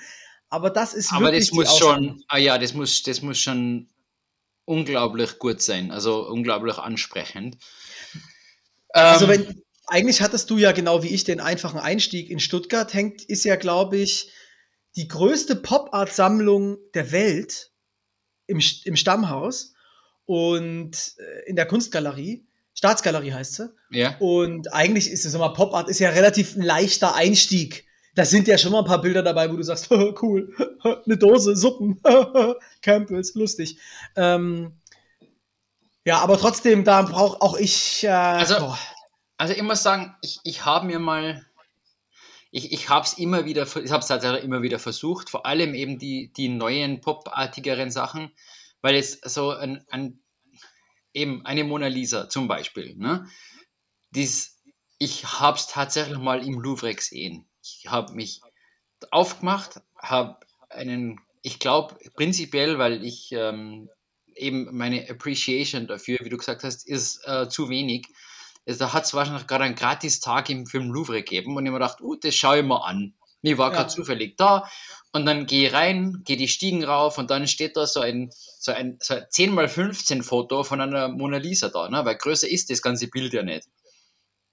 [0.51, 3.89] Aber das ist Aber wirklich das muss schon, ah ja, das muss, das muss schon
[4.67, 7.57] unglaublich gut sein, also unglaublich ansprechend.
[8.91, 12.93] Also Ähm, wenn, eigentlich hattest du ja genau wie ich den einfachen Einstieg in Stuttgart,
[12.93, 14.31] hängt, ist ja, glaube ich,
[14.97, 17.71] die größte Pop-Art-Sammlung der Welt
[18.47, 19.73] im, im Stammhaus
[20.27, 22.48] und äh, in der Kunstgalerie.
[22.79, 23.71] Staatsgalerie heißt sie.
[23.91, 27.85] ja, Und eigentlich ist es immer, Pop-Art ist ja relativ ein leichter Einstieg.
[28.15, 29.91] Da sind ja schon mal ein paar Bilder dabei, wo du sagst,
[30.23, 30.55] cool,
[31.05, 32.01] eine Dose, Suppen,
[32.83, 33.79] Campbells, lustig.
[34.15, 34.75] Ähm,
[36.05, 38.05] ja, aber trotzdem, da brauche auch ich.
[38.05, 38.79] Äh, Also- boah.
[39.39, 41.45] also ich muss sagen, ich, ich habe mir mal,
[42.53, 45.99] ich, ich habe es immer wieder, ich habe es immer wieder versucht, vor allem eben
[45.99, 48.31] die, die neuen popartigeren Sachen,
[48.83, 50.21] weil jetzt so ein, ein
[51.15, 53.27] eben eine Mona Lisa zum Beispiel, ne?
[54.11, 54.63] Dies,
[54.99, 57.49] ich habe es tatsächlich mal im Louvre gesehen.
[57.63, 58.41] Ich habe mich
[59.11, 60.39] aufgemacht, habe
[60.71, 63.89] einen, ich glaube prinzipiell, weil ich ähm,
[64.35, 68.07] eben meine Appreciation dafür, wie du gesagt hast, ist äh, zu wenig.
[68.67, 71.79] Also, da hat es wahrscheinlich gerade einen Gratistag im Film Louvre gegeben und ich mir
[71.79, 73.15] gedacht, uh, das schaue ich mir an.
[73.43, 73.77] Ich war Ja.
[73.79, 74.69] gerade zufällig da
[75.13, 78.31] und dann gehe ich rein, gehe die Stiegen rauf und dann steht da so ein,
[78.59, 82.05] so ein, so ein 10x15 Foto von einer Mona Lisa da, ne?
[82.05, 83.69] weil größer ist das ganze Bild ja nicht.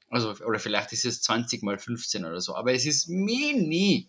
[0.10, 4.08] Also, oder vielleicht ist es 20 mal 15 oder so, aber es ist mini.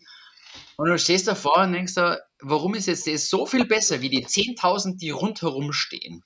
[0.76, 4.10] Und du stehst davor und denkst da, warum ist jetzt das so viel besser wie
[4.10, 6.22] die 10.000, die rundherum stehen?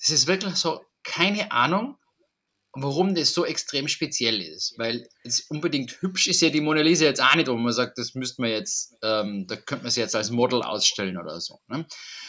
[0.00, 1.98] Das ist wirklich so, keine Ahnung,
[2.76, 4.74] warum das so extrem speziell ist.
[4.78, 7.98] Weil jetzt unbedingt hübsch ist ja die Mona Lisa jetzt auch nicht, wo man sagt,
[7.98, 11.60] das müsste man jetzt, ähm, da könnte man sie jetzt als Model ausstellen oder so.
[11.68, 11.86] Ne?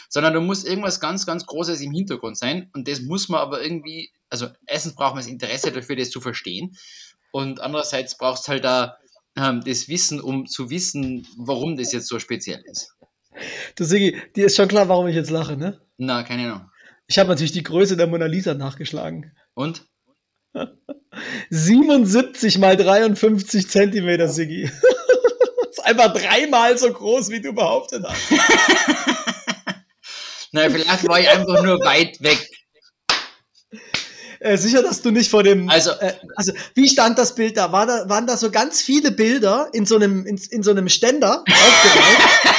[0.08, 3.62] Sondern da muss irgendwas ganz, ganz Großes im Hintergrund sein und das muss man aber
[3.62, 6.76] irgendwie, also erstens braucht man das Interesse dafür, das zu verstehen
[7.30, 8.96] und andererseits brauchst halt da
[9.36, 12.94] ähm, das Wissen, um zu wissen, warum das jetzt so speziell ist.
[13.76, 15.80] Du Sigi, dir ist schon klar, warum ich jetzt lache, ne?
[15.96, 16.70] Na, keine Ahnung.
[17.06, 19.32] Ich habe natürlich die Größe der Mona Lisa nachgeschlagen.
[19.54, 19.87] Und?
[21.50, 24.70] 77 mal 53 Zentimeter, Sigi.
[25.70, 28.30] ist einfach dreimal so groß, wie du behauptet hast.
[30.52, 32.48] naja, vielleicht war ich einfach nur weit weg.
[34.40, 35.68] Äh, sicher, dass du nicht vor dem.
[35.68, 37.72] Also- äh, also wie stand das Bild da?
[37.72, 38.08] War da?
[38.08, 42.54] Waren da so ganz viele Bilder in so einem, in, in so einem Ständer aufgereiht?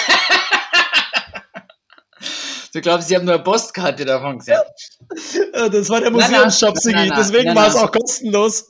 [2.74, 4.60] Du glaubst, ich habe nur eine Postkarte davon gesehen.
[5.54, 7.12] Das war der Museumsshop, Sigi.
[7.16, 8.66] Deswegen war es auch kostenlos.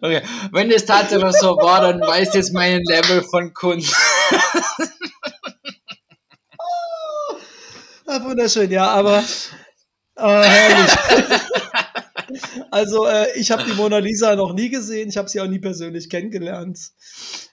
[0.00, 0.22] Okay.
[0.52, 3.94] Wenn das tatsächlich so war, dann weiß jetzt mein Level von Kunst.
[8.06, 9.18] Ah, wunderschön, ja, aber
[10.16, 10.92] äh, herrlich.
[12.76, 15.58] also äh, ich habe die Mona Lisa noch nie gesehen, ich habe sie auch nie
[15.58, 16.78] persönlich kennengelernt.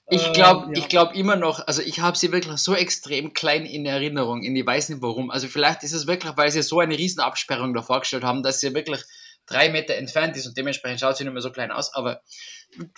[0.10, 0.82] Ich glaube Ähm, ja.
[0.82, 4.44] ich glaub immer noch, also ich habe sie wirklich so extrem klein in Erinnerung.
[4.44, 5.32] Ich weiß nicht warum.
[5.32, 8.60] Also vielleicht ist es wirklich, weil sie so eine riesen Absperrung da vorgestellt haben, dass
[8.60, 9.02] sie wirklich
[9.46, 11.94] drei Meter entfernt ist und dementsprechend schaut sie nicht mehr so klein aus.
[11.94, 12.22] Aber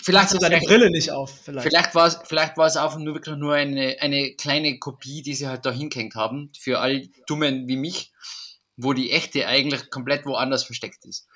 [0.04, 1.68] vielleicht, Hast du deine Brille nicht auf, vielleicht.
[1.68, 5.66] vielleicht war es vielleicht auch nur wirklich nur eine, eine kleine Kopie, die sie halt
[5.66, 8.12] da hingehängt haben, für all Dummen wie mich,
[8.78, 11.28] wo die echte eigentlich komplett woanders versteckt ist.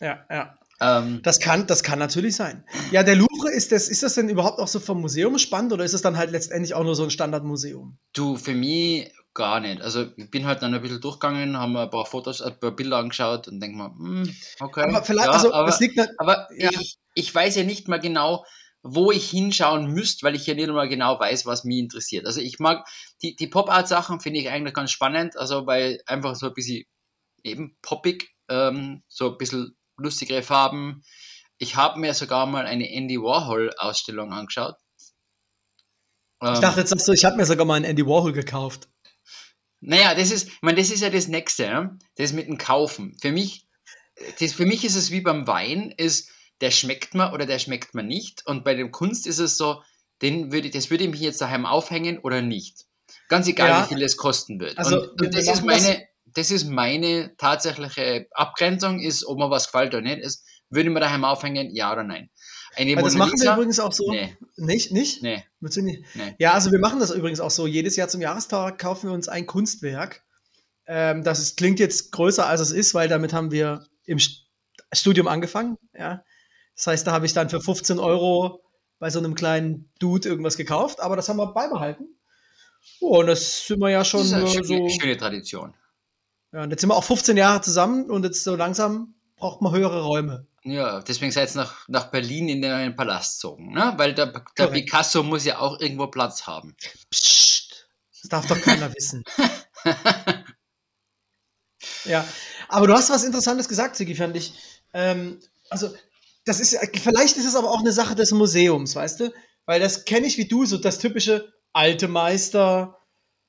[0.00, 0.58] Ja, ja.
[0.80, 2.64] Ähm, Das kann, das kann natürlich sein.
[2.92, 5.84] Ja, der Louvre, ist das, ist das denn überhaupt auch so vom Museum spannend oder
[5.84, 7.98] ist es dann halt letztendlich auch nur so ein Standardmuseum?
[8.12, 9.80] Du, für mich gar nicht.
[9.80, 12.72] Also ich bin halt dann ein bisschen durchgegangen, haben mir ein paar Fotos, ein paar
[12.72, 14.82] Bilder angeschaut und denke mir, hm, okay.
[14.82, 16.70] Aber vielleicht, ja, also aber, liegt nicht, aber ja.
[16.72, 18.44] ich, ich weiß ja nicht mal genau,
[18.82, 22.26] wo ich hinschauen müsste, weil ich ja nicht mal genau weiß, was mich interessiert.
[22.26, 22.86] Also ich mag
[23.22, 26.84] die, die Pop-Art-Sachen finde ich eigentlich ganz spannend, also weil einfach so ein bisschen
[27.42, 31.02] eben poppig, ähm, so ein bisschen lustigere Farben.
[31.58, 34.76] Ich habe mir sogar mal eine Andy Warhol-Ausstellung angeschaut.
[36.42, 38.88] ich dachte jetzt sagst du, ich habe mir sogar mal einen Andy Warhol gekauft.
[39.80, 43.16] Naja, das ist, ich meine, das ist ja das Nächste, das mit dem Kaufen.
[43.20, 43.66] Für mich,
[44.40, 46.30] das, für mich ist es wie beim Wein, ist,
[46.60, 48.44] der schmeckt mir oder der schmeckt mir nicht.
[48.46, 49.82] Und bei der Kunst ist es so,
[50.22, 52.86] den würde, das würde ich mich jetzt daheim aufhängen oder nicht.
[53.28, 53.84] Ganz egal, Ja.
[53.84, 54.76] wie viel es kosten wird.
[54.78, 59.66] Also, und, und das ist meine, das ist meine tatsächliche Abgrenzung, ist, ob mir was
[59.66, 62.30] gefällt oder nicht, ist, würde mir daheim aufhängen, ja oder nein.
[62.76, 64.10] Eine das Mona machen wir übrigens auch so.
[64.10, 64.92] Nee, Nicht?
[64.92, 65.22] Nicht?
[65.22, 66.04] nee, nicht?
[66.14, 66.34] nee.
[66.38, 67.66] Ja, also wir machen das übrigens auch so.
[67.66, 70.22] Jedes Jahr zum Jahrestag kaufen wir uns ein Kunstwerk.
[70.86, 74.42] Ähm, das ist, klingt jetzt größer, als es ist, weil damit haben wir im St-
[74.92, 75.76] Studium angefangen.
[75.98, 76.22] Ja.
[76.76, 78.62] Das heißt, da habe ich dann für 15 Euro
[78.98, 82.06] bei so einem kleinen Dude irgendwas gekauft, aber das haben wir beibehalten.
[83.00, 84.88] Oh, und das sind wir ja Das schon ist eine äh, schöne, so.
[85.00, 85.74] schöne Tradition.
[86.52, 89.72] Ja, und jetzt sind wir auch 15 Jahre zusammen und jetzt so langsam braucht man
[89.72, 90.46] höhere Räume.
[90.64, 93.94] Ja, deswegen seid ihr nach, nach Berlin in den neuen Palast gezogen, ne?
[93.96, 94.66] Weil der, der.
[94.66, 96.74] Picasso muss ja auch irgendwo Platz haben.
[97.10, 97.88] Psst,
[98.22, 99.24] das darf doch keiner wissen.
[102.04, 102.26] Ja,
[102.68, 104.54] aber du hast was Interessantes gesagt, Sigi, fand ich.
[104.92, 105.94] Ähm, also,
[106.44, 109.32] das ist, vielleicht ist es aber auch eine Sache des Museums, weißt du?
[109.66, 112.97] Weil das kenne ich wie du, so das typische alte Meister,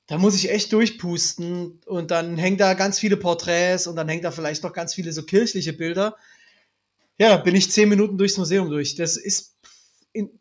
[0.10, 4.24] da muss ich echt durchpusten und dann hängen da ganz viele Porträts und dann hängt
[4.24, 6.18] da vielleicht noch ganz viele so kirchliche Bilder.
[7.20, 8.96] Ja, bin ich zehn Minuten durchs Museum durch.
[8.96, 9.56] Das ist,
[10.12, 10.32] in,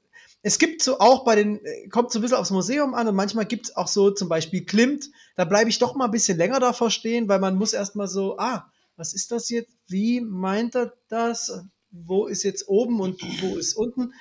[0.40, 3.14] es gibt so auch bei den, äh, kommt so ein bisschen aufs Museum an und
[3.14, 6.38] manchmal gibt es auch so zum Beispiel Klimt, da bleibe ich doch mal ein bisschen
[6.38, 9.76] länger davor stehen, weil man muss erstmal so, ah, was ist das jetzt?
[9.86, 11.60] Wie meint er das?
[11.90, 14.14] Wo ist jetzt oben und wo ist unten?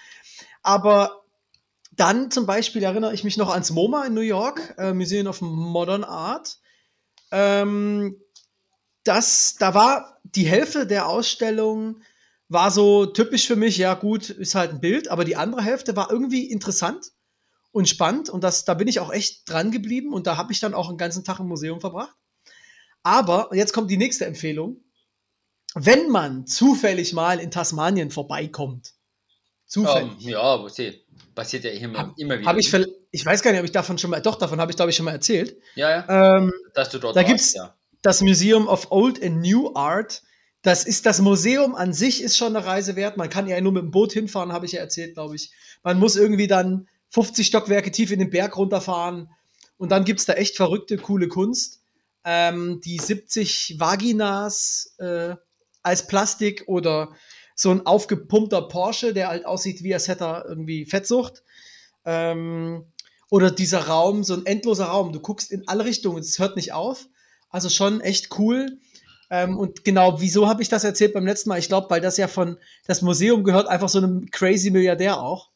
[0.61, 1.23] Aber
[1.97, 5.41] dann zum Beispiel erinnere ich mich noch ans MoMA in New York, äh, Museum of
[5.41, 6.57] Modern Art.
[7.31, 8.15] Ähm,
[9.03, 12.01] das, da war die Hälfte der Ausstellung
[12.49, 15.95] war so typisch für mich, ja gut, ist halt ein Bild, aber die andere Hälfte
[15.95, 17.11] war irgendwie interessant
[17.71, 20.59] und spannend und das, da bin ich auch echt dran geblieben und da habe ich
[20.59, 22.15] dann auch einen ganzen Tag im Museum verbracht.
[23.03, 24.83] Aber jetzt kommt die nächste Empfehlung.
[25.75, 28.93] Wenn man zufällig mal in Tasmanien vorbeikommt,
[29.65, 31.05] zufällig, Ähm, ja, sie
[31.37, 32.49] passiert ja immer, Hab- immer wieder.
[32.49, 34.71] habe ich, verl- ich weiß gar nicht, ob ich davon schon mal, doch, davon habe
[34.71, 35.55] ich glaube ich schon mal erzählt.
[35.75, 37.73] ja, ja, Ähm, dass du dort da warst, gibt's- ja.
[38.01, 40.23] das Museum of Old and New Art.
[40.63, 43.15] Das ist das Museum an sich ist schon eine Reise wert.
[43.15, 45.51] Man kann ja nur mit dem Boot hinfahren, habe ich ja erzählt, glaube ich.
[45.83, 49.29] Man muss irgendwie dann 50 Stockwerke tief in den Berg runterfahren.
[49.77, 51.81] Und dann gibt es da echt verrückte, coole Kunst.
[52.25, 55.35] Ähm, die 70 Vaginas äh,
[55.83, 57.15] als Plastik oder
[57.57, 61.43] so ein aufgepumpter Porsche, der halt aussieht, wie als hätte er irgendwie Fettsucht.
[62.05, 62.85] Ähm,
[63.29, 65.11] oder dieser Raum, so ein endloser Raum.
[65.11, 67.07] Du guckst in alle Richtungen, es hört nicht auf.
[67.49, 68.77] Also schon echt cool.
[69.31, 71.57] Ähm, und genau, wieso habe ich das erzählt beim letzten Mal?
[71.57, 75.49] Ich glaube, weil das ja von, das Museum gehört einfach so einem crazy Milliardär auch,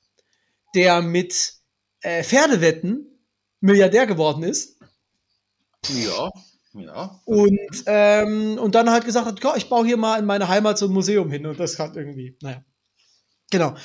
[0.74, 1.54] der mit
[2.02, 3.08] äh, Pferdewetten
[3.60, 4.80] Milliardär geworden ist.
[5.88, 6.32] Ja,
[6.74, 7.20] ja.
[7.26, 10.78] Und, ähm, und dann halt gesagt hat, ja, ich baue hier mal in meine Heimat
[10.78, 11.46] so ein Museum hin.
[11.46, 12.64] Und das hat irgendwie, naja.
[13.52, 13.76] Genau.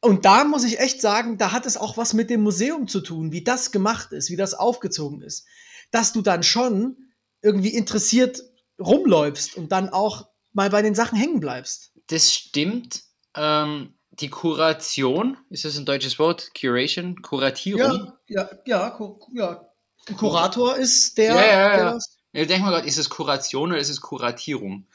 [0.00, 3.00] Und da muss ich echt sagen, da hat es auch was mit dem Museum zu
[3.00, 5.46] tun, wie das gemacht ist, wie das aufgezogen ist.
[5.90, 6.96] Dass du dann schon
[7.42, 8.42] irgendwie interessiert
[8.78, 11.92] rumläufst und dann auch mal bei den Sachen hängen bleibst.
[12.06, 13.02] Das stimmt.
[13.34, 16.50] Ähm, die Kuration, ist das ein deutsches Wort?
[16.58, 17.20] Curation?
[17.22, 18.12] Kuratierung?
[18.26, 18.98] ja, ja,
[19.34, 19.72] ja.
[20.06, 21.76] Ein Kurator ist der, Ja, ja, ja.
[21.76, 24.86] der das Ich denke mal gerade, ist es Kuration oder ist es Kuratierung?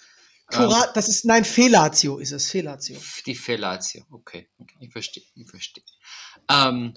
[0.47, 2.97] Cora, das ist, nein, Felatio ist es, Felatio.
[3.25, 5.83] Die Fellatio, okay, okay ich verstehe, ich verstehe.
[6.49, 6.93] Ähm,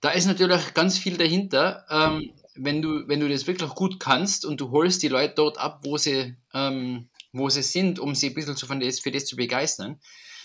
[0.00, 1.84] da ist natürlich ganz viel dahinter.
[1.90, 5.58] Ähm, wenn, du, wenn du das wirklich gut kannst und du holst die Leute dort
[5.58, 9.36] ab, wo sie, ähm, wo sie sind, um sie ein bisschen zu, für das zu
[9.36, 10.00] begeistern.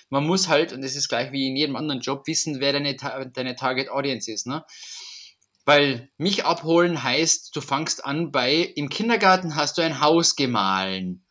[0.09, 2.95] Man muss halt, und das ist gleich wie in jedem anderen Job, wissen, wer deine,
[2.95, 4.47] deine Target Audience ist.
[4.47, 4.65] Ne?
[5.69, 11.23] Weil mich abholen heißt, du fangst an bei, im Kindergarten hast du ein Haus gemahlen.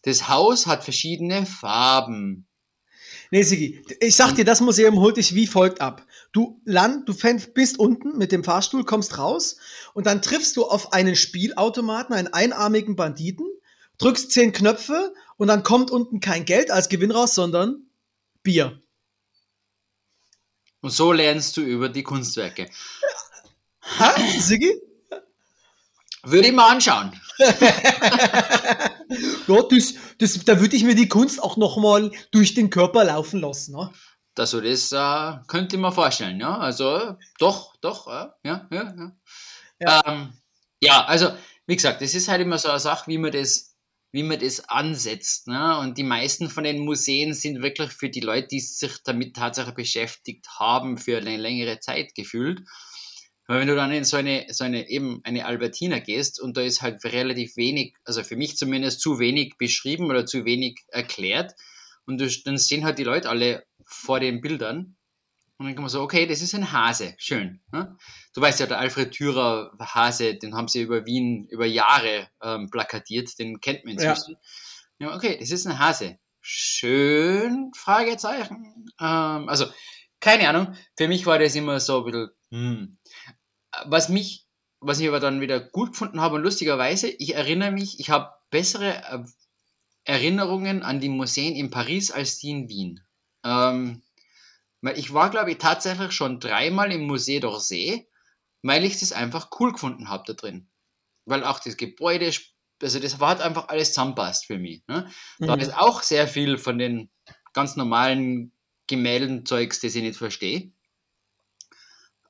[0.00, 2.46] Das Haus hat verschiedene Farben.
[3.30, 6.06] Nee, Sigi, ich sag dir, das Museum holt dich wie folgt ab.
[6.32, 7.14] Du land, du
[7.52, 9.58] bist unten mit dem Fahrstuhl, kommst raus
[9.92, 13.46] und dann triffst du auf einen Spielautomaten, einen einarmigen Banditen,
[13.98, 17.90] drückst zehn Knöpfe und dann kommt unten kein Geld als Gewinn raus, sondern
[18.42, 18.80] Bier.
[20.80, 22.70] Und so lernst du über die Kunstwerke.
[23.98, 24.72] Ha, Sigi?
[26.24, 27.12] Würde ich mal anschauen.
[27.38, 27.52] ja,
[29.68, 33.74] das, das, da würde ich mir die Kunst auch nochmal durch den Körper laufen lassen.
[33.74, 33.90] Ne?
[34.38, 36.56] Also das äh, könnte ich mir vorstellen, ja.
[36.58, 39.12] Also doch, doch, äh, ja, ja, ja.
[39.80, 40.02] Ja.
[40.06, 40.32] Ähm,
[40.80, 41.32] ja, also
[41.66, 43.74] wie gesagt, das ist halt immer so eine Sache, wie man das,
[44.12, 45.48] wie man das ansetzt.
[45.48, 45.78] Ne?
[45.78, 49.74] Und die meisten von den Museen sind wirklich für die Leute, die sich damit tatsächlich
[49.74, 52.62] beschäftigt haben, für eine längere Zeit gefühlt.
[53.46, 56.62] Weil wenn du dann in so eine, so eine, eben eine Albertina gehst und da
[56.62, 61.54] ist halt relativ wenig, also für mich zumindest zu wenig beschrieben oder zu wenig erklärt
[62.06, 64.96] und du, dann stehen halt die Leute alle vor den Bildern
[65.62, 67.60] und dann kann man so, okay, das ist ein Hase, schön.
[67.70, 67.96] Ne?
[68.34, 72.68] Du weißt ja, der Alfred Thürer Hase, den haben sie über Wien über Jahre ähm,
[72.68, 74.36] plakatiert, den kennt man inzwischen.
[74.98, 75.08] Ja.
[75.08, 76.18] ja, okay, das ist ein Hase.
[76.40, 78.90] Schön, Fragezeichen.
[79.00, 79.66] Ähm, also,
[80.18, 82.98] keine Ahnung, für mich war das immer so ein bisschen, hm.
[83.86, 84.46] Was mich,
[84.80, 88.34] was ich aber dann wieder gut gefunden habe und lustigerweise, ich erinnere mich, ich habe
[88.50, 89.24] bessere äh,
[90.04, 93.00] Erinnerungen an die Museen in Paris als die in Wien.
[93.44, 94.02] Ähm,
[94.82, 98.06] weil ich war, glaube ich, tatsächlich schon dreimal im Musée d'Orsay,
[98.62, 100.68] weil ich das einfach cool gefunden habe da drin.
[101.24, 102.32] Weil auch das Gebäude,
[102.82, 104.82] also das hat einfach alles zusammenpasst für mich.
[104.88, 105.08] Ne?
[105.38, 105.62] Da mhm.
[105.62, 107.10] ist auch sehr viel von den
[107.54, 108.52] ganz normalen
[108.88, 110.72] Gemäldenzeugs, das ich nicht verstehe.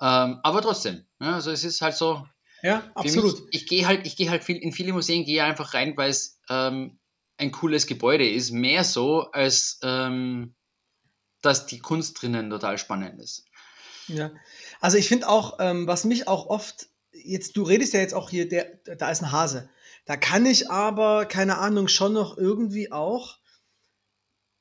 [0.03, 2.27] Ähm, aber trotzdem, ja, also es ist halt so.
[2.63, 3.47] Ja, absolut.
[3.47, 6.11] Mich, ich gehe halt, ich gehe halt viel, in viele Museen gehe einfach rein, weil
[6.11, 6.99] es ähm,
[7.37, 8.51] ein cooles Gebäude ist.
[8.51, 10.55] Mehr so, als ähm,
[11.41, 13.45] dass die Kunst drinnen total spannend ist.
[14.09, 14.33] Ja,
[14.81, 18.31] also ich finde auch, ähm, was mich auch oft, jetzt, du redest ja jetzt auch
[18.31, 19.71] hier, der, da ist ein Hase.
[20.05, 23.39] Da kann ich aber, keine Ahnung, schon noch irgendwie auch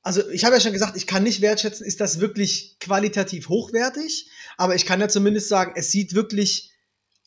[0.04, 4.30] also ich habe ja schon gesagt, ich kann nicht wertschätzen, ist das wirklich qualitativ hochwertig,
[4.58, 6.72] aber ich kann ja zumindest sagen, es sieht wirklich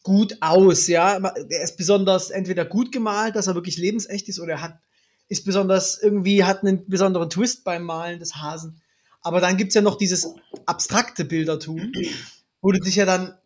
[0.03, 1.17] gut aus, ja.
[1.17, 4.79] Er ist besonders entweder gut gemalt, dass er wirklich lebensecht ist, oder er hat,
[5.29, 8.83] ist besonders irgendwie, hat einen besonderen Twist beim Malen des Hasen.
[9.23, 10.29] Aber dann gibt's ja noch dieses
[10.67, 11.93] abstrakte Bildertum,
[12.61, 13.39] wo du dich ja dann,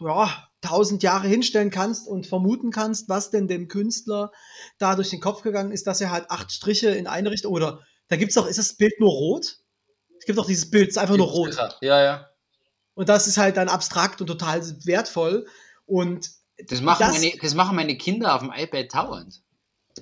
[0.00, 4.32] ja, tausend Jahre hinstellen kannst und vermuten kannst, was denn dem Künstler
[4.78, 7.80] da durch den Kopf gegangen ist, dass er halt acht Striche in eine Richtung oder
[8.08, 9.58] da gibt es doch, ist das Bild nur rot?
[10.18, 11.56] Es gibt doch dieses Bild, es ist einfach nur rot.
[11.80, 12.28] Ja, ja.
[12.94, 15.46] Und das ist halt dann abstrakt und total wertvoll.
[15.86, 16.30] Und
[16.68, 19.42] das machen, das, meine, das machen meine Kinder auf dem iPad dauernd.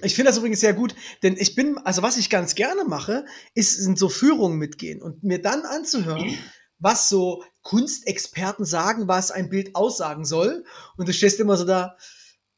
[0.03, 3.27] Ich finde das übrigens sehr gut, denn ich bin, also was ich ganz gerne mache,
[3.55, 6.38] ist, sind so Führungen mitgehen und mir dann anzuhören,
[6.79, 10.65] was so Kunstexperten sagen, was ein Bild aussagen soll.
[10.97, 11.97] Und du stehst immer so da,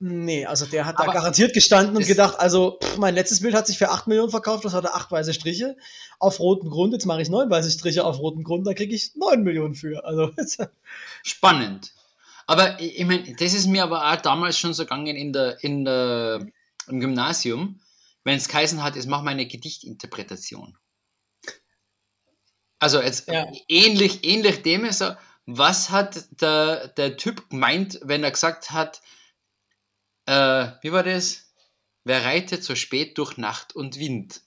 [0.06, 3.54] Nee, also der hat aber da garantiert gestanden und gedacht, also pff, mein letztes Bild
[3.54, 5.78] hat sich für 8 Millionen verkauft, das hatte 8 weiße Striche
[6.18, 9.14] auf rotem Grund, jetzt mache ich 9 weiße Striche auf rotem Grund, da kriege ich
[9.14, 10.04] 9 Millionen für.
[10.04, 10.30] Also
[11.22, 11.94] Spannend.
[12.46, 15.86] Aber ich meine, das ist mir aber auch damals schon so gegangen in der, in
[15.86, 16.46] der,
[16.86, 17.80] im Gymnasium,
[18.24, 20.76] wenn es geheißen hat, jetzt mach mal eine Gedichtinterpretation.
[22.78, 23.46] Also jetzt ja.
[23.68, 25.12] ähnlich, ähnlich dem ist so,
[25.46, 29.00] was hat der, der Typ gemeint, wenn er gesagt hat,
[30.26, 31.52] äh, wie war das?
[32.04, 34.42] Wer reitet so spät durch Nacht und Wind?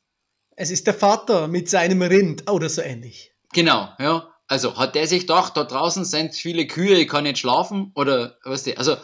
[0.55, 3.31] Es ist der Vater mit seinem Rind oder so ähnlich.
[3.53, 4.33] Genau, ja.
[4.47, 8.37] Also hat der sich gedacht, da draußen sind viele Kühe, ich kann nicht schlafen oder
[8.43, 8.95] was die, also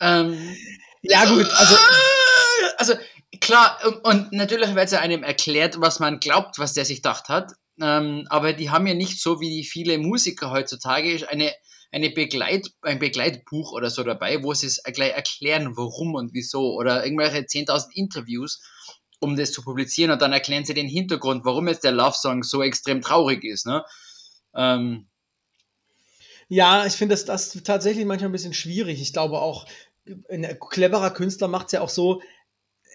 [0.00, 0.56] ähm,
[1.02, 1.76] ja gut, also
[2.78, 2.94] also
[3.40, 7.28] klar und natürlich wird es ja einem erklärt, was man glaubt, was der sich gedacht
[7.28, 11.52] hat, ähm, aber die haben ja nicht so wie viele Musiker heutzutage eine
[11.90, 16.74] eine Begleit, ein Begleitbuch oder so dabei, wo sie es gleich erklären, warum und wieso
[16.74, 18.60] oder irgendwelche 10.000 Interviews,
[19.20, 22.42] um das zu publizieren und dann erklären sie den Hintergrund, warum jetzt der Love Song
[22.42, 23.66] so extrem traurig ist.
[23.66, 23.84] Ne?
[24.54, 25.08] Ähm,
[26.48, 29.00] ja, ich finde das, das tatsächlich manchmal ein bisschen schwierig.
[29.00, 29.66] Ich glaube auch,
[30.30, 32.22] ein cleverer Künstler macht es ja auch so,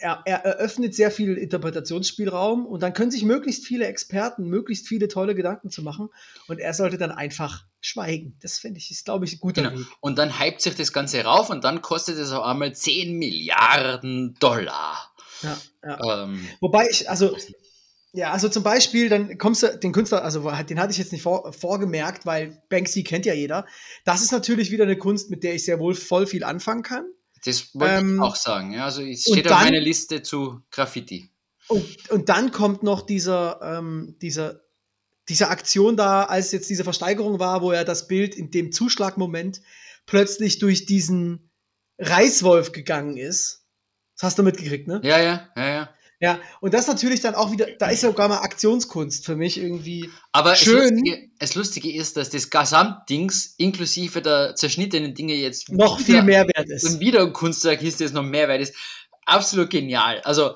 [0.04, 5.08] er, er eröffnet sehr viel Interpretationsspielraum und dann können sich möglichst viele Experten möglichst viele
[5.08, 6.10] tolle Gedanken zu machen
[6.48, 8.38] und er sollte dann einfach schweigen.
[8.42, 9.80] Das finde ich, ist glaube ich ein guter Genau.
[9.80, 9.88] Weg.
[10.02, 14.36] Und dann hypt sich das Ganze rauf und dann kostet es auf einmal 10 Milliarden
[14.40, 15.14] Dollar.
[15.42, 16.24] Ja, ja.
[16.24, 17.36] Ähm, Wobei ich, also,
[18.12, 21.24] ja, also zum Beispiel, dann kommst du, den Künstler, also den hatte ich jetzt nicht
[21.24, 23.66] vor, vorgemerkt, weil Banksy kennt ja jeder.
[24.04, 27.06] Das ist natürlich wieder eine Kunst, mit der ich sehr wohl voll viel anfangen kann.
[27.46, 28.74] Das wollte Ähm, ich auch sagen.
[28.74, 31.30] Ja, also es steht auf dann- meiner Liste zu Graffiti.
[31.68, 34.62] Und, und dann kommt noch dieser, ähm, dieser,
[35.30, 39.62] diese Aktion da, als jetzt diese Versteigerung war, wo er das Bild in dem Zuschlagmoment
[40.06, 41.50] plötzlich durch diesen
[42.00, 43.66] Reißwolf gegangen ist.
[44.16, 45.00] Das hast du mitgekriegt, ne?
[45.04, 45.90] Ja, ja, ja, ja.
[46.24, 50.10] Ja, und das natürlich dann auch wieder, da ist sogar mal Aktionskunst für mich irgendwie.
[50.32, 50.78] Aber Schön.
[50.84, 56.06] Es, Lustige, das Lustige ist, dass das Gesamtdings inklusive der zerschnittenen Dinge jetzt noch wieder-
[56.06, 56.86] viel mehr wert ist.
[56.86, 58.74] und wieder ein Kunstwerk ist, das noch mehr wert ist.
[59.26, 60.22] Absolut genial.
[60.22, 60.56] Also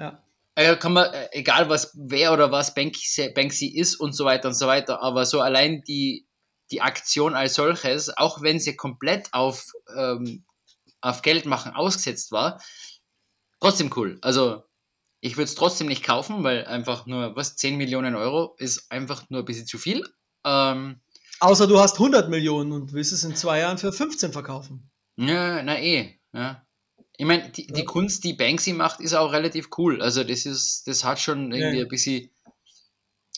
[0.00, 0.24] Ja.
[0.56, 4.48] äh, kann man, äh, egal was, wer oder was Banksy, Banksy ist und so weiter
[4.48, 6.26] und so weiter, aber so allein die,
[6.72, 9.66] die Aktion als solches, auch wenn sie komplett auf,
[9.96, 10.42] ähm,
[11.00, 12.60] auf Geld machen ausgesetzt war,
[13.60, 14.18] trotzdem cool.
[14.22, 14.64] Also
[15.20, 19.28] ich würde es trotzdem nicht kaufen, weil einfach nur, was, 10 Millionen Euro ist einfach
[19.28, 20.06] nur ein bisschen zu viel.
[20.44, 21.00] Ähm,
[21.40, 24.90] Außer du hast 100 Millionen und willst es in zwei Jahren für 15 verkaufen.
[25.16, 26.18] Ja, na eh.
[26.32, 26.66] Ja.
[27.16, 27.84] Ich meine, die, die Ja.
[27.86, 30.00] Kunst, die Banksy macht, ist auch relativ cool.
[30.02, 31.84] Also das ist, das hat schon irgendwie Ja.
[31.84, 32.30] ein bisschen.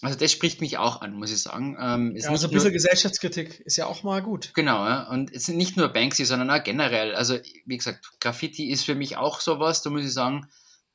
[0.03, 1.77] Also das spricht mich auch an, muss ich sagen.
[1.81, 4.51] Ähm, Ja, also ein nicht nur, bisschen Gesellschaftskritik ist ja auch mal gut.
[4.55, 5.09] genau, ja.
[5.09, 7.15] Und es ist nicht nur Banksy, sondern auch generell.
[7.15, 10.49] Also, wie gesagt, Graffiti ist für mich auch sowas, da muss ich sagen,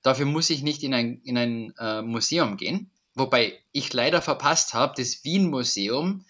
[0.08, 2.90] dafür muss ich nicht in ein, in ein äh, Museum gehen.
[3.14, 6.26] Wobei ich leider verpasst habe, das Wien-Museum,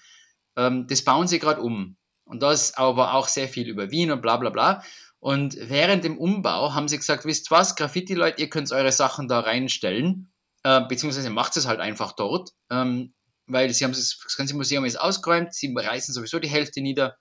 [0.56, 1.96] ähm, das bauen sie gerade um.
[2.26, 4.84] Und da ist aber auch sehr viel über Wien und bla bla bla.
[5.20, 9.42] Und während dem Umbau haben sie gesagt, wisst was, Graffiti-Leute, ihr könnt eure Sachen da
[9.42, 10.32] reinstellen,
[10.64, 13.14] äh, beziehungsweise macht es halt einfach dort, ähm,
[13.46, 17.18] weil sie haben das, das ganze Museum ist ausgeräumt, sie reißen sowieso die Hälfte nieder.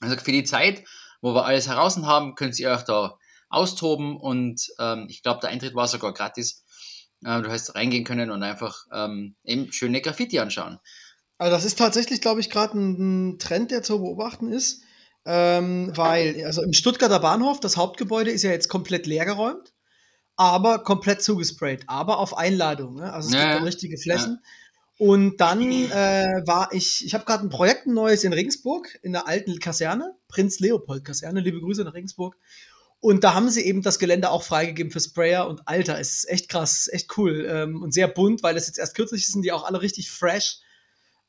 [0.00, 0.82] Also für die Zeit,
[1.20, 3.18] wo wir alles heraus haben, könnt ihr euch da
[3.48, 6.64] austoben und ähm, ich glaube, der Eintritt war sogar gratis.
[7.24, 10.78] Äh, du hast reingehen können und einfach ähm, eben schöne Graffiti anschauen.
[11.38, 14.82] Also das ist tatsächlich, glaube ich, gerade ein, Trend, der zu beobachten ist.
[15.24, 19.72] Ähm, weil, also im Stuttgarter Bahnhof, das Hauptgebäude ist ja jetzt komplett leergeräumt,
[20.36, 22.94] aber komplett zugesprayt, aber auf Einladung.
[22.94, 23.12] Ne?
[23.12, 23.54] Also es Ja, gibt ja.
[23.56, 24.40] dann richtige Flächen.
[24.98, 29.12] Und dann äh, war ich, ich habe gerade ein Projekt ein neues in Regensburg, in
[29.12, 32.36] der alten Kaserne, Prinz Leopold Kaserne, liebe Grüße nach Regensburg.
[33.00, 36.28] Und da haben sie eben das Gelände auch freigegeben für Sprayer und Alter, es ist
[36.28, 39.22] echt krass, es ist echt cool ähm, und sehr bunt, weil das jetzt erst kürzlich
[39.22, 40.58] ist, sind die auch alle richtig fresh.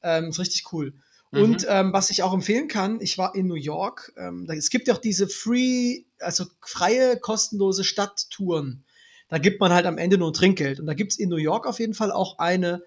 [0.01, 0.93] Ähm, ist richtig cool.
[1.31, 1.41] Mhm.
[1.41, 4.13] Und ähm, was ich auch empfehlen kann, ich war in New York.
[4.17, 8.85] Ähm, da, es gibt ja auch diese free, also freie, kostenlose Stadttouren.
[9.27, 10.79] Da gibt man halt am Ende nur ein Trinkgeld.
[10.79, 12.81] Und da gibt es in New York auf jeden Fall auch eine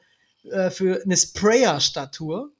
[0.44, 2.50] äh, für eine Sprayer-Stadttour.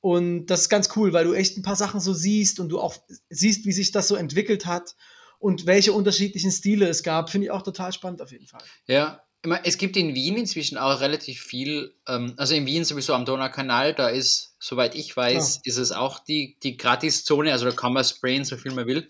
[0.00, 2.78] Und das ist ganz cool, weil du echt ein paar Sachen so siehst und du
[2.78, 2.94] auch
[3.30, 4.94] siehst, wie sich das so entwickelt hat
[5.38, 7.30] und welche unterschiedlichen Stile es gab.
[7.30, 8.62] Finde ich auch total spannend auf jeden Fall.
[8.86, 9.20] Ja,
[9.62, 13.94] es gibt in Wien inzwischen auch relativ viel, ähm, also in Wien sowieso am Donaukanal,
[13.94, 15.60] da ist, soweit ich weiß, Klar.
[15.64, 19.08] ist es auch die, die Gratiszone, also da kann man sprayen, so viel man will.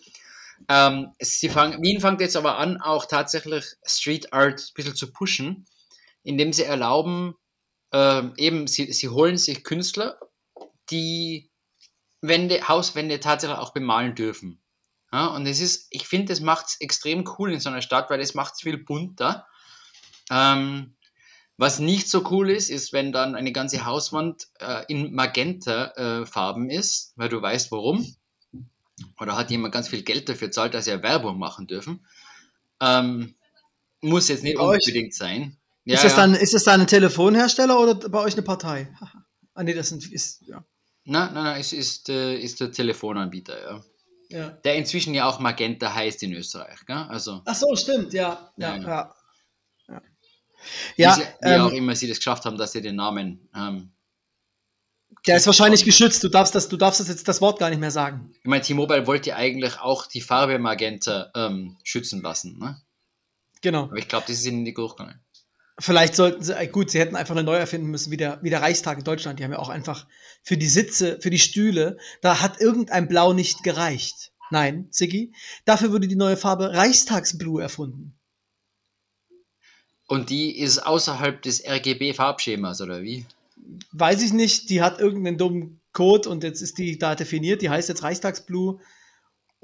[0.69, 5.13] Ähm, sie fang, Wien fängt jetzt aber an, auch tatsächlich Street Art ein bisschen zu
[5.13, 5.67] pushen,
[6.23, 7.35] indem sie erlauben,
[7.93, 10.19] ähm, eben, sie, sie holen sich Künstler,
[10.91, 11.51] die
[12.23, 14.64] Wände, Hauswände tatsächlich auch bemalen dürfen.
[15.15, 18.11] Ja, und es ist, ich finde, das macht es extrem cool in so einer Stadt,
[18.11, 19.47] weil es macht es viel bunter.
[20.29, 20.97] Ähm,
[21.57, 27.13] was nicht so cool ist, ist, wenn dann eine ganze Hauswand äh, in Magenta-Farben ist,
[27.15, 28.13] weil du weißt warum.
[29.21, 32.05] Oder hat jemand ganz viel Geld dafür zahlt, dass ja Werbung machen dürfen.
[32.81, 33.37] Ähm,
[34.01, 34.81] muss jetzt nicht Bei euch?
[34.85, 35.57] unbedingt sein.
[35.85, 36.27] Ja, ist, das ja.
[36.27, 38.93] dann, ist das dann ein Telefonhersteller oder bei euch eine Partei?
[39.55, 40.65] ah, nee, das sind, ist, ja.
[41.05, 43.85] Nein, nein, nein, es ist, äh, ist der Telefonanbieter, ja.
[44.35, 44.51] Ja.
[44.51, 46.97] Der inzwischen ja auch Magenta heißt in Österreich, gell?
[46.97, 48.53] Also, Ach so, stimmt, ja.
[48.57, 49.15] Ja, Ja,
[49.89, 50.03] ja.
[50.97, 51.17] ja.
[51.17, 53.49] wie, wie auch ähm, immer sie das geschafft haben, dass sie den Namen.
[53.55, 53.93] Ähm,
[55.27, 56.25] der ist wahrscheinlich geschützt.
[56.25, 58.35] Du darfst, das, du darfst das jetzt das Wort gar nicht mehr sagen.
[58.41, 62.83] ich meine, T-Mobile wollte ja eigentlich auch die Farbe Magenta ähm, schützen lassen, ne?
[63.63, 63.85] Genau.
[63.85, 65.21] Aber ich glaube, das ist ihnen nicht durchgegangen.
[65.79, 68.51] Vielleicht sollten sie, äh, gut, sie hätten einfach eine neu erfinden müssen, wie der, wie
[68.51, 69.39] der Reichstag in Deutschland.
[69.39, 70.07] Die haben ja auch einfach
[70.43, 74.33] für die Sitze, für die Stühle, da hat irgendein Blau nicht gereicht.
[74.51, 75.33] Nein, Siggi,
[75.65, 78.15] dafür wurde die neue Farbe Reichstagsblue erfunden.
[80.07, 83.25] Und die ist außerhalb des RGB-Farbschemas, oder wie?
[83.93, 87.71] Weiß ich nicht, die hat irgendeinen dummen Code und jetzt ist die da definiert, die
[87.71, 88.79] heißt jetzt Reichstagsblue.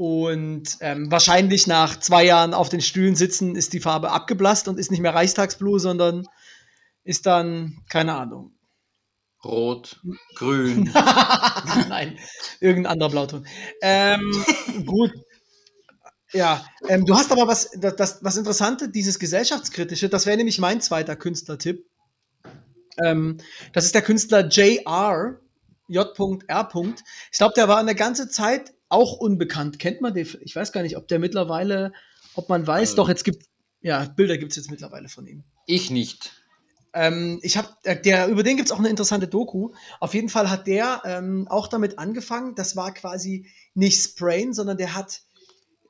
[0.01, 4.79] Und ähm, wahrscheinlich nach zwei Jahren auf den Stühlen sitzen, ist die Farbe abgeblasst und
[4.79, 6.27] ist nicht mehr Reichstagsblue, sondern
[7.05, 8.55] ist dann, keine Ahnung.
[9.45, 10.01] Rot,
[10.37, 10.91] grün.
[11.91, 12.19] Nein,
[12.61, 13.47] irgendein anderer Blauton.
[13.83, 14.43] Ähm,
[14.87, 15.13] gut.
[16.33, 20.59] Ja, ähm, du hast aber was, das, das, was Interessante, dieses gesellschaftskritische, das wäre nämlich
[20.59, 21.85] mein zweiter Künstlertipp.
[23.05, 23.37] Ähm,
[23.75, 25.43] das ist der Künstler J.R.
[25.89, 26.69] J.R.
[27.31, 29.79] Ich glaube, der war eine ganze Zeit auch unbekannt.
[29.79, 30.29] Kennt man den?
[30.43, 31.93] Ich weiß gar nicht, ob der mittlerweile,
[32.35, 33.47] ob man weiß, Also- doch, jetzt gibt
[33.83, 35.43] ja, Bilder gibt es jetzt mittlerweile von ihm.
[35.67, 36.33] Ich nicht.
[36.93, 37.69] Ähm, ich habe,
[38.05, 39.71] der über den gibt's auch eine interessante Doku.
[40.01, 42.55] Auf jeden Fall hat der ähm, auch damit angefangen.
[42.57, 45.23] Das war quasi nicht Sprayen, sondern der hat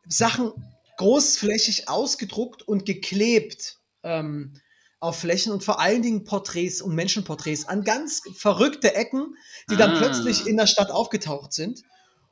[0.07, 0.53] Sachen
[0.99, 4.53] großflächig ausgedruckt und geklebt ähm,
[5.01, 9.35] auf Flächen und vor allen Dingen Porträts und Menschenporträts an ganz verrückte Ecken,
[9.71, 9.99] die dann Ah.
[9.99, 11.83] plötzlich in der Stadt aufgetaucht sind.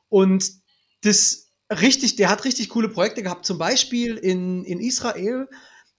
[0.08, 0.50] Und
[1.02, 3.46] das richtig, der hat richtig coole Projekte gehabt.
[3.46, 5.48] Zum Beispiel in, in Israel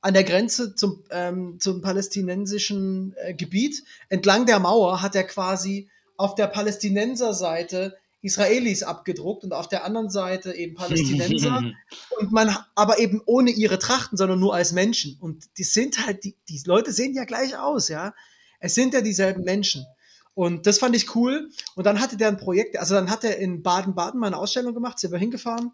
[0.02, 3.84] an der Grenze zum, ähm, zum palästinensischen äh, Gebiet.
[4.08, 10.10] Entlang der Mauer hat er quasi auf der Palästinenserseite Israelis abgedruckt und auf der anderen
[10.10, 11.72] Seite eben Palästinenser.
[12.20, 15.18] und man aber eben ohne ihre Trachten, sondern nur als Menschen.
[15.20, 18.14] Und die sind halt, die, die Leute sehen ja gleich aus, ja.
[18.60, 19.86] Es sind ja dieselben Menschen.
[20.34, 21.50] Und das fand ich cool.
[21.76, 24.74] Und dann hatte der ein Projekt, also dann hat er in Baden-Baden mal eine Ausstellung
[24.74, 25.72] gemacht, sind wir hingefahren.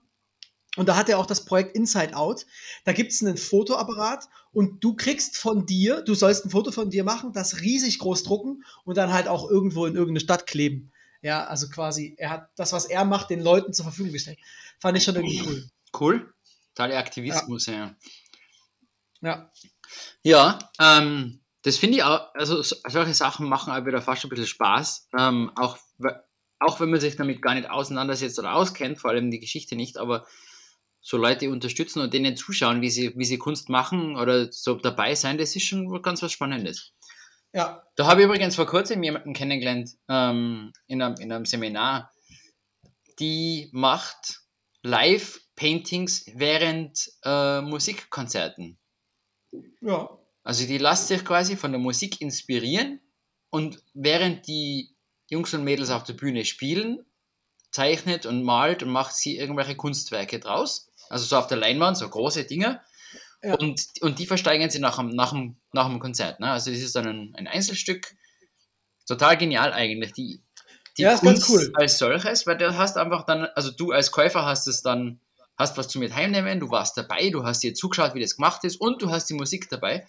[0.75, 2.45] Und da hat er auch das Projekt Inside Out.
[2.83, 6.89] Da gibt es einen Fotoapparat und du kriegst von dir, du sollst ein Foto von
[6.89, 10.91] dir machen, das riesig groß drucken und dann halt auch irgendwo in irgendeine Stadt kleben.
[11.21, 14.37] Ja, also quasi, er hat das, was er macht, den Leuten zur Verfügung gestellt.
[14.79, 15.69] Fand ich schon irgendwie cool.
[15.99, 16.33] Cool.
[16.75, 17.95] Tolle Aktivismus, ja.
[19.21, 19.51] Ja.
[20.23, 24.29] Ja, ähm, das finde ich auch, also so- solche Sachen machen auch wieder fast ein
[24.29, 25.09] bisschen Spaß.
[25.17, 25.77] Ähm, auch,
[26.59, 29.97] auch wenn man sich damit gar nicht auseinandersetzt oder auskennt, vor allem die Geschichte nicht,
[29.97, 30.25] aber
[31.01, 35.15] so Leute unterstützen und denen zuschauen, wie sie, wie sie Kunst machen oder so dabei
[35.15, 36.93] sein, das ist schon ganz was Spannendes.
[37.53, 42.11] Ja, Da habe ich übrigens vor kurzem jemanden kennengelernt ähm, in, einem, in einem Seminar,
[43.19, 44.41] die macht
[44.83, 48.77] Live-Paintings während äh, Musikkonzerten.
[49.81, 50.09] ja.
[50.45, 53.01] Also die lässt sich quasi von der Musik inspirieren
[53.49, 54.95] und während die
[55.27, 57.03] Jungs und Mädels auf der Bühne spielen,
[57.71, 60.87] zeichnet und malt und macht sie irgendwelche Kunstwerke draus.
[61.09, 62.79] Also so auf der Leinwand, so große Dinge.
[63.43, 63.55] Ja.
[63.55, 66.39] Und, und die versteigern sie nach dem, nach dem, nach dem Konzert.
[66.39, 66.51] Ne?
[66.51, 68.15] Also das ist dann ein, ein Einzelstück.
[69.07, 70.13] Total genial eigentlich.
[70.13, 70.41] Die,
[70.97, 71.71] die Ja, ist ganz cool.
[71.73, 75.19] als solches, weil du hast einfach dann, also du als Käufer hast es dann,
[75.57, 78.63] hast was zu mit heimnehmen, du warst dabei, du hast dir zugeschaut, wie das gemacht
[78.63, 80.05] ist und du hast die Musik dabei.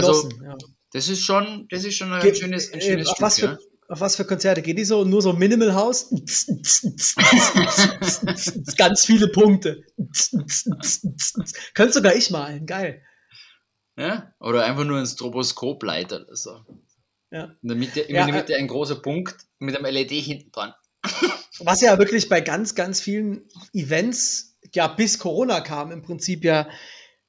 [0.00, 0.42] Genossen.
[0.44, 0.56] ja.
[0.92, 3.22] Das ist schon, das ist schon ein Ge- schönes, ein äh, schönes auf, Stück.
[3.26, 3.58] was für, ja.
[3.88, 5.04] auf was für Konzerte geht die so?
[5.04, 6.10] Nur so Minimal House?
[8.76, 9.82] Ganz viele Punkte.
[11.74, 12.66] Könnte sogar ich malen.
[12.66, 13.02] Geil.
[13.96, 14.32] ja?
[14.40, 16.60] Oder einfach nur ein Stroboskop leiter oder so.
[17.30, 17.44] Ja.
[17.62, 20.74] In der Mitte, in Ja, der Mitte ein großer Punkt mit einem LED hinten dran.
[21.60, 26.68] Was ja wirklich bei ganz, ganz vielen Events, ja, bis Corona kam, im Prinzip ja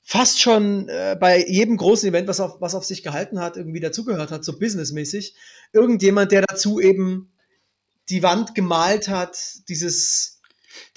[0.04, 3.80] fast schon äh, bei jedem großen Event, was auf, was auf sich gehalten hat, irgendwie
[3.80, 5.36] dazugehört hat, so businessmäßig.
[5.72, 7.32] Irgendjemand, der dazu eben
[8.10, 9.38] die Wand gemalt hat,
[9.70, 10.41] dieses,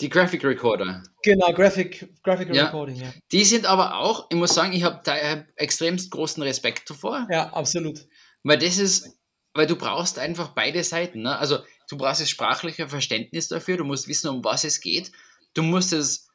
[0.01, 1.05] Die Graphic Recorder.
[1.23, 2.65] genau, Graphic, Graphic Ja.
[2.67, 3.13] Recording, ja.
[3.31, 5.15] Die sind aber auch, ich muss sagen, ich habe da
[5.55, 8.07] extremst großen Respekt davor, Ja, absolut.
[8.43, 9.17] weil das ist,
[9.55, 11.23] weil du brauchst einfach beide Seiten.
[11.23, 11.39] Ne?
[11.39, 15.13] Also du brauchst das sprachliche Verständnis dafür, du musst wissen, um was es geht.
[15.55, 16.26] Du musst es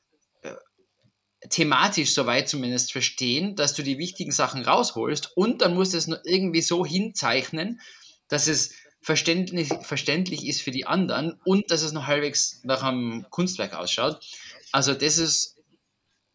[1.49, 6.07] thematisch soweit zumindest verstehen, dass du die wichtigen Sachen rausholst und dann musst du es
[6.07, 7.79] nur irgendwie so hinzeichnen,
[8.27, 13.25] dass es verständlich, verständlich ist für die anderen und dass es noch halbwegs nach einem
[13.29, 14.23] Kunstwerk ausschaut.
[14.71, 15.57] Also das ist,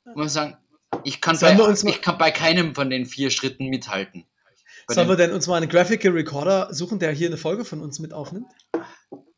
[0.04, 0.57] muss man sagen,
[1.04, 4.24] ich kann, Sollen bei, ich kann bei keinem von den vier Schritten mithalten.
[4.88, 7.64] Bei Sollen wir den, denn uns mal einen Graphical Recorder suchen, der hier eine Folge
[7.64, 8.46] von uns mit aufnimmt?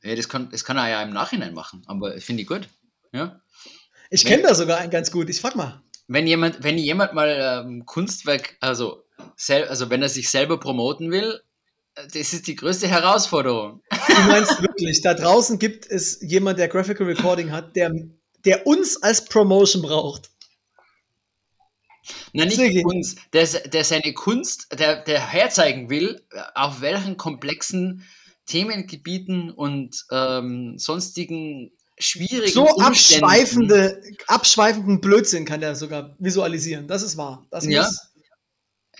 [0.02, 2.68] ja, das, kann, das kann er ja im Nachhinein machen, aber finde ich gut.
[3.12, 3.40] Ja?
[4.10, 5.28] Ich kenne da sogar einen ganz gut.
[5.28, 5.82] Ich frag mal.
[6.08, 9.04] wenn jemand, wenn jemand mal ähm, Kunstwerk, also,
[9.36, 11.40] sel also wenn er sich selber promoten will,
[11.94, 13.82] äh, das ist die größte Herausforderung.
[13.90, 17.92] Du meinst wirklich, da draußen gibt es jemand, der Graphical Recording hat, der,
[18.44, 20.30] der uns als Promotion braucht.
[22.32, 22.84] Na, nicht Sigi.
[22.84, 28.06] uns, der, der seine Kunst, der, der herzeigen will, äh, auf welchen komplexen
[28.46, 31.70] Themengebieten und ähm, sonstigen
[32.00, 36.86] schwierigen So Umständen- abschweifende, abschweifenden Blödsinn kann der sogar visualisieren.
[36.88, 37.46] Das ist wahr.
[37.50, 37.82] Das Ja.
[37.84, 38.00] muss,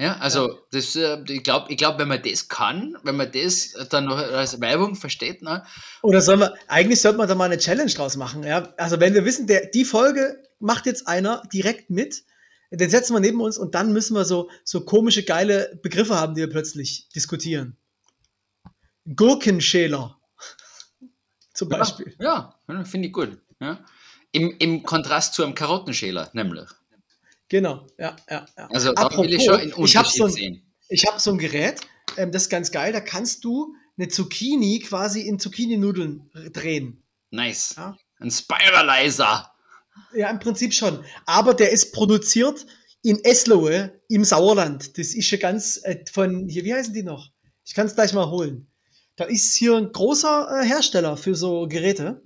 [0.01, 3.73] Ja, also das, äh, ich glaube, ich glaub, wenn man das kann, wenn man das
[3.91, 5.65] dann noch als Werbung versteht, ne?
[6.03, 8.73] Oder sollen wir, eigentlich sollte man da mal eine Challenge draus machen, ja.
[8.77, 12.23] Also wenn wir wissen, der, die Folge macht jetzt einer direkt mit,
[12.71, 16.35] den setzen wir neben uns und dann müssen wir so, so komische, geile Begriffe haben,
[16.37, 17.77] die wir plötzlich diskutieren.
[19.17, 20.18] Gurkenschäler.
[21.59, 22.15] Zum Beispiel.
[22.21, 23.37] Ja, ja finde ich gut.
[23.61, 23.85] Ja.
[24.31, 26.69] Im, Im Kontrast zu einem Karottenschäler, nämlich.
[27.49, 28.69] Genau, ja, ja, ja.
[28.71, 30.73] Also da will ich schon einen ich habe Unterschied so, ein- sehen.
[30.89, 31.81] ich hab so ein Gerät,
[32.17, 37.03] ähm, das ist ganz geil, da kannst du eine Zucchini quasi in Zucchini-Nudeln drehen.
[37.31, 37.75] Nice.
[37.77, 37.97] Ja.
[38.21, 39.51] Ein Spiralizer.
[40.15, 41.05] Ja, im Prinzip schon.
[41.27, 42.67] Aber der ist produziert
[43.03, 44.97] in Eslohe im Sauerland.
[44.97, 47.33] Das ist ja ganz äh, von, hier, wie heißen die noch?
[47.65, 48.71] Ich kann es gleich mal holen.
[49.19, 52.23] Da ist hier ein großer äh, Hersteller für so Geräte.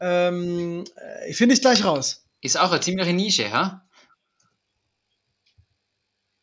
[0.00, 2.26] Ähm, äh, Finde ich gleich raus.
[2.42, 3.82] Ist auch eine ziemliche Nische, ja?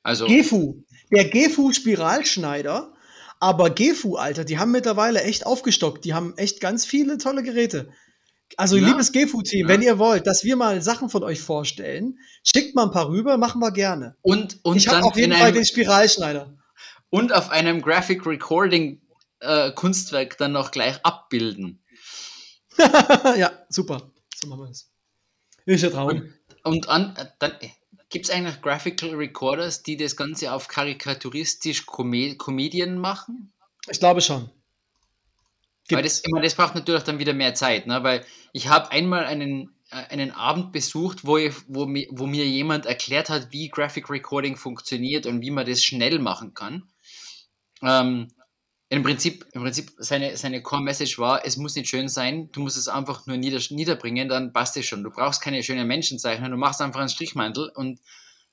[0.04, 0.84] Also, Gefu.
[1.12, 2.94] Der Gefu Spiralschneider.
[3.40, 6.06] Aber Gefu, Alter, die haben mittlerweile echt aufgestockt.
[6.06, 7.90] Die haben echt ganz viele tolle Geräte.
[8.56, 8.88] Also, Ja.
[8.88, 9.74] liebes Gefu-Team, Ja.
[9.74, 13.38] wenn ihr wollt, dass wir mal Sachen von euch vorstellen, schickt mal ein paar rüber,
[13.38, 14.16] machen wir gerne.
[14.22, 16.56] und, und, ich habe auf jeden Fall den Spiralschneider.
[17.10, 19.02] und auf einem Graphic Recording
[19.40, 21.84] äh, Kunstwerk dann noch gleich abbilden.
[22.78, 24.12] ja, super.
[24.36, 24.90] So machen wir das.
[25.66, 26.34] Ist ja Traum.
[26.64, 27.54] Und an, äh, dann
[28.10, 33.54] gibt es eigentlich Graphical Recorders, die das Ganze auf karikaturistisch Comé Comedian machen?
[33.90, 34.50] Ich glaube schon.
[35.90, 38.04] Weil das, meine, das braucht natürlich dann wieder mehr Zeit, ne?
[38.04, 42.46] weil ich habe einmal einen, äh, einen Abend besucht, wo, ich, wo, mir, wo mir
[42.46, 46.90] jemand erklärt hat, wie Graphic Recording funktioniert und wie man das schnell machen kann.
[47.82, 48.28] Ähm,
[48.90, 52.78] im Prinzip, im Prinzip seine, seine Core-Message war, es muss nicht schön sein, du musst
[52.78, 55.04] es einfach nur nieder, niederbringen, dann passt es schon.
[55.04, 58.00] Du brauchst keine schönen Menschen zeichnen, du machst einfach einen Strichmantel und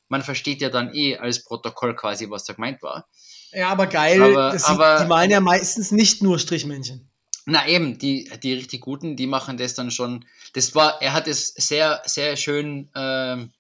[0.09, 3.07] man versteht ja dann eh als Protokoll quasi, was da gemeint war.
[3.53, 4.21] Ja, aber geil.
[4.23, 7.09] Aber- sieht, aber- die malen ja meistens nicht nur Strichmännchen.
[7.47, 10.25] Na eben, die, die richtig guten, die machen das dann schon.
[10.55, 13.53] Das war, er hat es sehr, sehr schön ähm,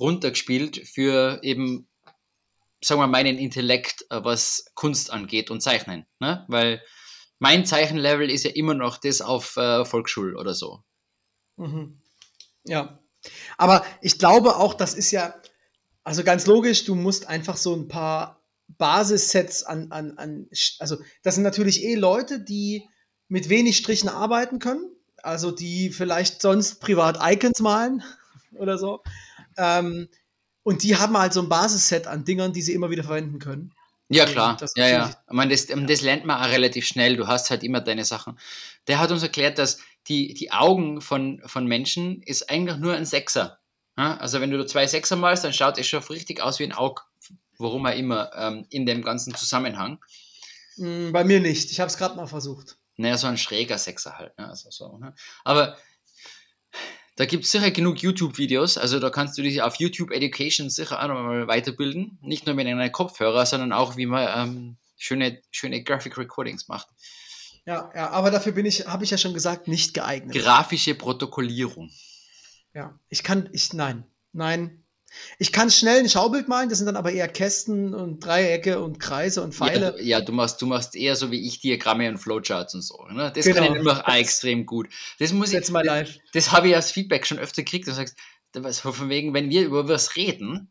[0.00, 1.86] runtergespielt für eben,
[2.86, 6.06] sagen wir, meinen Intellekt, äh, was Kunst angeht und Zeichnen.
[6.20, 6.44] Ne?
[6.48, 6.82] Weil
[7.38, 10.82] mein Zeichenlevel ist ja immer noch das auf äh, Volksschul oder so.
[11.56, 12.00] Mhm.
[12.64, 13.00] Ja.
[13.58, 15.34] Aber ich glaube auch, das ist ja,
[16.04, 21.34] also ganz logisch, du musst einfach so ein paar Basissets an, an, an, also das
[21.34, 22.88] sind natürlich eh Leute, die
[23.28, 24.90] mit wenig Strichen arbeiten können,
[25.22, 28.04] also die vielleicht sonst privat Icons malen
[28.52, 29.02] oder so.
[29.56, 30.08] Ähm,
[30.66, 33.72] und die haben halt so ein Basisset an Dingern, die sie immer wieder verwenden können.
[34.08, 34.56] Ja, Mhm, klar.
[34.58, 35.08] das ja, ja.
[35.08, 37.16] Ich meine, das, das lernt man auch relativ schnell.
[37.16, 38.38] Du hast halt immer deine Sachen.
[38.86, 43.04] Der hat uns erklärt, dass die, die Augen von, von Menschen ist eigentlich nur ein
[43.06, 43.58] Sechser.
[43.96, 47.02] Also wenn du zwei Sechser malst, dann schaut es schon richtig aus wie ein Auge.
[47.58, 49.98] Warum auch immer, ähm, in dem ganzen Zusammenhang.
[50.76, 51.70] Mm, Bei mir nicht.
[51.70, 52.76] Ich habe es gerade mal versucht.
[52.96, 54.36] Naja, so ein schräger Sechser halt.
[54.38, 54.48] Ne?
[54.48, 55.14] Also so, ne?
[55.44, 55.76] Aber
[57.16, 58.76] da gibt es sicher genug YouTube-Videos.
[58.78, 62.18] Also da kannst du dich auf YouTube Education sicher auch nochmal weiterbilden.
[62.20, 66.88] Nicht nur mit einem Kopfhörer, sondern auch, wie man ähm, schöne, schöne Graphic Recordings macht.
[67.64, 70.36] Ja, ja, aber dafür bin ich, habe ich ja schon gesagt, nicht geeignet.
[70.36, 71.90] Grafische Protokollierung.
[72.74, 74.85] Ja, ich kann, ich, nein, nein.
[75.38, 78.98] Ich kann schnell ein Schaubild malen, das sind dann aber eher Kästen und Dreiecke und
[78.98, 79.92] Kreise und Ja, Pfeile.
[79.92, 83.04] du- ja, du machst, du machst eher so wie ich Diagramme und Flowcharts und so.
[83.10, 83.32] Ne?
[83.34, 83.56] Das Genau.
[83.62, 84.88] kann ich immer extrem gut.
[85.18, 86.16] Das muss ich, Jetzt mal live.
[86.32, 87.86] das habe ich als Feedback schon öfter gekriegt.
[87.88, 88.16] Du sagst,
[88.80, 90.70] von wegen, wenn wir über was reden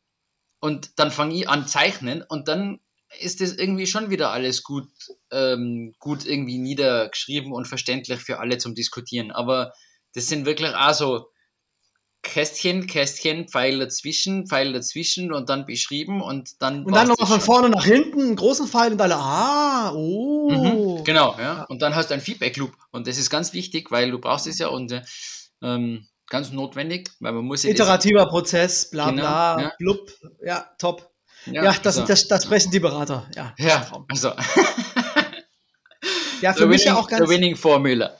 [0.59, 2.79] und dann fange ich an zeichnen und dann
[3.19, 4.87] ist das irgendwie schon wieder alles gut,
[5.31, 9.31] ähm, gut irgendwie niedergeschrieben und verständlich für alle zum Diskutieren.
[9.31, 9.71] Aber
[10.15, 11.27] das sind wirklich auch so
[12.25, 16.83] Kästchen, Kästchen, Pfeil dazwischen, Pfeil dazwischen und dann beschrieben und dann.
[16.83, 20.49] Und dann nochmal von vorne nach hinten einen großen Pfeil und alle, ah, oh.
[20.49, 21.63] Mhm, genau, ja.
[21.69, 22.71] Und dann hast du einen Feedback-Loop.
[22.91, 25.03] Und das ist ganz wichtig, weil du brauchst es ja und äh,
[25.61, 29.73] ähm, ganz notwendig, weil man muss ja Iterativer Prozess, bla Genau, bla, ja.
[29.77, 30.11] blub.
[30.43, 31.09] Ja, top.
[31.45, 32.05] Ja, das, so.
[32.05, 33.29] das, das sprechen die Berater.
[33.35, 34.33] Ja, Ja, also.
[36.41, 37.23] ja für the mich ja winning, auch ganz.
[37.23, 38.17] the winning Formula.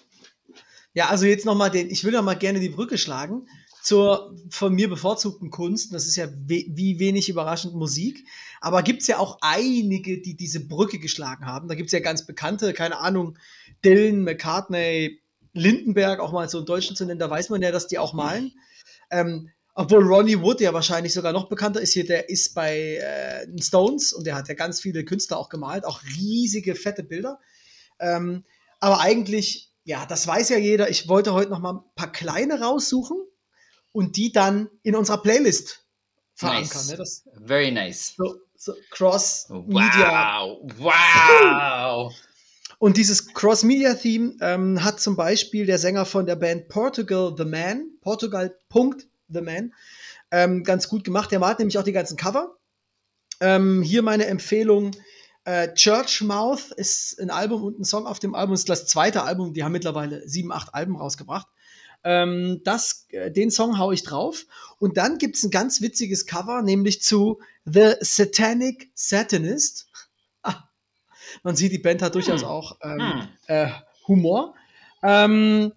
[0.94, 3.48] Ja, also jetzt nochmal den, ich will noch mal gerne die Brücke schlagen
[3.86, 5.94] zur von mir bevorzugten Kunst.
[5.94, 8.26] Das ist ja we wie wenig überraschend Musik.
[8.60, 11.68] Aber gibt's ja auch einige, die diese Brücke geschlagen haben.
[11.68, 13.38] Da gibt's ja ganz bekannte, keine Ahnung,
[13.84, 15.22] Dylan, McCartney,
[15.54, 18.14] Lindenberg, auch mal so in Deutschen zu nennen, da weiß man ja, dass die auch
[18.14, 18.54] malen.
[19.12, 23.46] Ähm, obwohl Ronnie Wood ja wahrscheinlich sogar noch bekannter ist hier, der ist bei äh,
[23.62, 27.40] Stones und der hat ja ganz viele Künstler auch gemalt, auch riesige, fette Bilder.
[28.00, 28.46] Ähm,
[28.80, 30.90] aber eigentlich, ja, das weiß ja jeder.
[30.90, 33.18] Ich wollte heute noch mal ein paar kleine raussuchen
[33.96, 35.86] und die dann in unserer Playlist
[36.34, 36.82] verankern.
[36.86, 36.90] Nice.
[36.90, 36.98] Ne?
[36.98, 38.14] Das, Very nice.
[38.18, 40.44] so, so Cross-Media.
[40.44, 42.14] Wow, wow.
[42.78, 47.86] Und dieses Cross-Media-Theme ähm, hat zum Beispiel der Sänger von der Band Portugal The Man,
[48.02, 49.74] Portugal Punkt The Man,
[50.30, 51.32] ähm, ganz gut gemacht.
[51.32, 52.58] Der malt nämlich auch die ganzen Cover.
[53.40, 54.92] Ähm, hier meine Empfehlung.
[55.46, 58.56] Äh, Church Mouth ist ein Album und ein Song auf dem Album.
[58.56, 59.54] ist das zweite Album.
[59.54, 61.48] Die haben mittlerweile sieben, acht Alben rausgebracht.
[62.06, 64.46] Ähm, das, äh, den Song hau ich drauf.
[64.80, 69.88] Und dann gibt es ein ganz witziges Cover, nämlich zu The Satanic Satanist.
[70.44, 70.70] Ah,
[71.44, 72.48] man sieht, die Band hat durchaus Hm.
[72.48, 73.28] auch ähm, Hm.
[73.48, 73.70] äh,
[74.08, 74.54] Humor.
[75.02, 75.74] Ähm,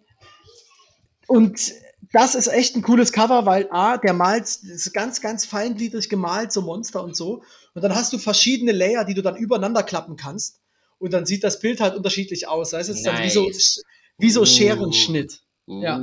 [1.26, 1.72] und
[2.12, 6.52] das ist echt ein cooles Cover, weil A, der malt, ist ganz, ganz feingliedrig gemalt,
[6.52, 7.42] so Monster und so.
[7.74, 10.60] Und dann hast du verschiedene Layer, die du dann übereinander klappen kannst.
[10.98, 12.70] Und dann sieht das Bild halt unterschiedlich aus.
[12.70, 13.82] Das ist dann wie so, Nice.
[14.18, 14.44] wie so
[15.68, 15.82] Uh.
[15.82, 16.00] Ja.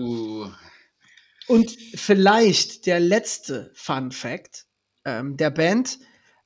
[1.47, 4.65] Und vielleicht der letzte Fun Fact
[5.05, 5.99] ähm, der Band.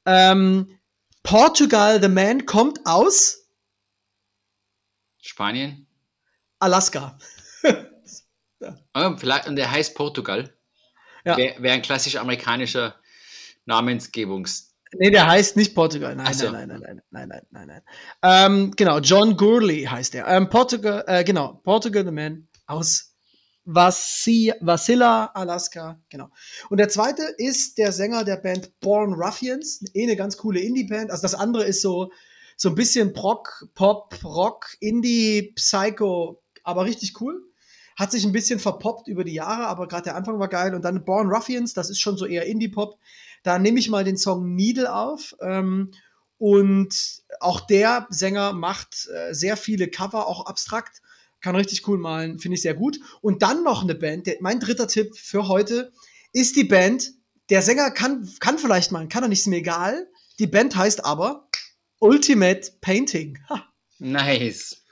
[0.06, 0.80] Ähm,
[1.24, 3.48] Portugal The Man kommt aus
[5.22, 5.86] Spanien?
[6.60, 7.18] Alaska.
[8.94, 10.54] Oh, vielleicht, und der heißt Portugal.
[11.26, 11.38] Ja.
[11.38, 12.96] Wäre wär ein klassisch amerikanischer
[13.66, 14.74] Namensgebungs.
[14.94, 16.16] Nee, der heißt nicht Portugal.
[16.16, 16.50] Nein, so.
[16.50, 17.82] nein, nein, nein, nein, nein, nein, nein.
[18.24, 20.28] Ähm, genau, John Gurley heißt er.
[20.28, 23.09] Ähm, Portugal, äh, genau, Portugal the Man aus
[23.72, 26.30] Vasi Wasilla, Alaska, genau.
[26.70, 31.12] Und der zweite ist der Sänger der Band Born Ruffians, eh eine ganz coole Indie-Band.
[31.12, 32.12] Also das andere ist so,
[32.58, 37.44] so ein bisschen Proc, Pop, Rock, Indie, Psycho, aber richtig cool.
[37.96, 40.74] Hat sich ein bisschen verpoppt über die Jahre, aber gerade der Anfang war geil.
[40.74, 42.98] Und dann Born Ruffians, das ist schon so eher Indie-Pop.
[43.44, 45.36] Da nehme ich mal den Song Needle auf.
[45.42, 45.92] Ähm,
[46.40, 51.02] und auch der Sänger macht äh, sehr viele Cover, auch abstrakt.
[51.42, 53.00] Kann richtig cool malen, finde ich sehr gut.
[53.22, 55.92] Und dann noch eine Band, der, mein dritter Tipp für heute
[56.34, 57.12] ist die Band.
[57.50, 60.08] Der Sänger kann, kann vielleicht malen, kann er nicht, ist mir egal.
[60.38, 61.50] Die Band heißt aber
[62.00, 63.40] Ultimate Painting.
[63.50, 63.66] Ha.
[64.00, 64.84] Nice.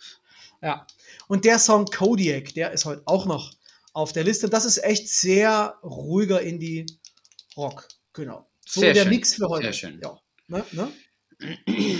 [0.62, 0.88] Ja.
[1.28, 3.54] Und der Song Kodiak, der ist heute auch noch
[3.94, 4.50] auf der Liste.
[4.50, 7.88] Das ist echt sehr ruhiger Indie-Rock.
[8.14, 8.50] Genau.
[8.68, 9.64] So Sehr der schön, Mix für heute.
[9.64, 10.02] sehr schön.
[10.04, 10.20] Ja.
[10.48, 10.66] Ne?
[10.72, 10.92] Ne?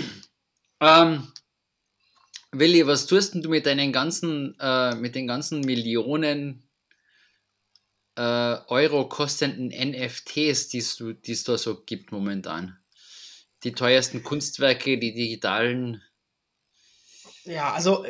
[0.80, 1.26] Ähm,
[2.52, 6.62] Willi, was tust denn du mit deinen ganzen, äh, mit den ganzen Millionen
[8.16, 8.20] äh,
[8.68, 12.78] Euro kostenden NFTs, die es da so gibt momentan?
[13.64, 16.02] Die teuersten Kunstwerke, die digitalen.
[17.44, 18.04] Ja, also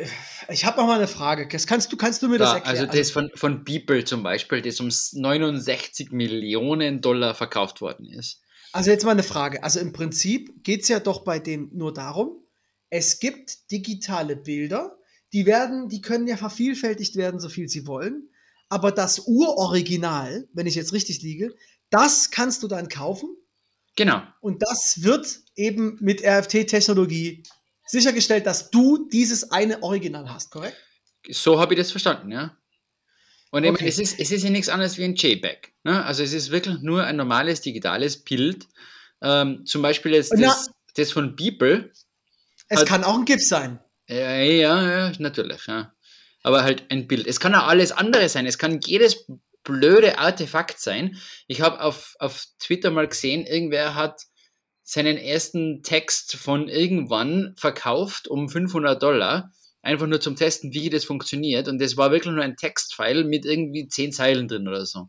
[0.48, 1.48] ich habe noch mal eine Frage.
[1.48, 2.76] Das kannst du, kannst du mir das Da, erklären?
[2.88, 8.42] also das von, von Beeple zum Beispiel, das um 69 Millionen Dollar verkauft worden ist.
[8.72, 9.62] Also jetzt mal eine Frage.
[9.62, 12.44] Also im Prinzip geht es ja doch bei dem nur darum,
[12.90, 14.98] es gibt digitale Bilder,
[15.32, 18.30] die werden, die können ja vervielfältigt werden, so viel sie wollen.
[18.70, 21.54] Aber das Uroriginal, wenn ich jetzt richtig liege,
[21.90, 23.28] das kannst du dann kaufen
[23.96, 24.22] Genau.
[24.40, 27.42] und das wird eben mit RFT-Technologie
[27.86, 30.76] sichergestellt, dass du dieses eine Original hast, korrekt?
[31.30, 32.56] So habe ich das verstanden, ja.
[33.50, 33.72] Und Okay.
[33.72, 35.72] meine, es ist, es ist ja nichts anderes wie ein JPEG.
[35.84, 36.04] Ne?
[36.04, 38.68] Also es ist wirklich nur ein normales digitales Bild.
[39.22, 41.90] Ähm, zum Beispiel jetzt das, das von Beeple.
[42.68, 43.80] Es Also- kann auch ein GIF sein.
[44.08, 45.92] Ja, ja, ja, natürlich, ja.
[46.42, 47.26] Aber halt ein Bild.
[47.26, 48.46] Es kann auch alles andere sein.
[48.46, 49.26] Es kann jedes
[49.64, 51.18] blöde Artefakt sein.
[51.46, 54.22] Ich habe auf, auf Twitter mal gesehen, irgendwer hat
[54.82, 59.52] seinen ersten Text von irgendwann verkauft um 500 Dollar.
[59.82, 61.68] Einfach nur zum Testen, wie das funktioniert.
[61.68, 65.08] Und das war wirklich nur ein Textfile mit irgendwie 10 Zeilen drin oder so.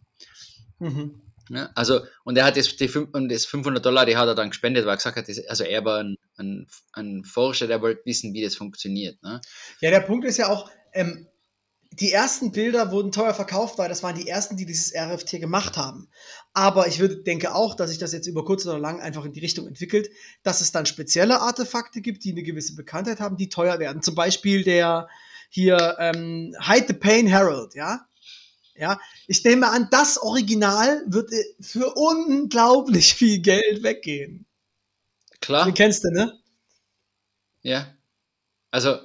[0.80, 1.22] Mhm.
[1.50, 4.50] Ja, also, und er hat das, die, und das 500 Dollar, die hat er dann
[4.50, 8.02] gespendet, weil er gesagt hat, das, also er war ein, ein, ein Forscher, der wollte
[8.06, 9.22] wissen, wie das funktioniert.
[9.24, 9.42] Ne?
[9.82, 11.28] Ja, der Punkt ist ja auch, ähm,
[11.92, 15.76] die ersten Bilder wurden teuer verkauft, weil das waren die ersten, die dieses RFT gemacht
[15.76, 16.08] haben.
[16.54, 19.34] Aber ich würde, denke auch, dass sich das jetzt über kurz oder lang einfach in
[19.34, 20.10] die Richtung entwickelt,
[20.44, 24.04] dass es dann spezielle Artefakte gibt, die eine gewisse Bekanntheit haben, die teuer werden.
[24.04, 25.08] Zum Beispiel der
[25.50, 28.06] hier ähm, Hide the Pain Herald, ja.
[28.80, 34.46] Ja, ich nehme an, das Original wird äh, für unglaublich viel Geld weggehen.
[35.42, 35.66] Klar.
[35.66, 36.40] Den kennst du, ne?
[37.62, 37.94] Ja.
[38.72, 39.00] Also,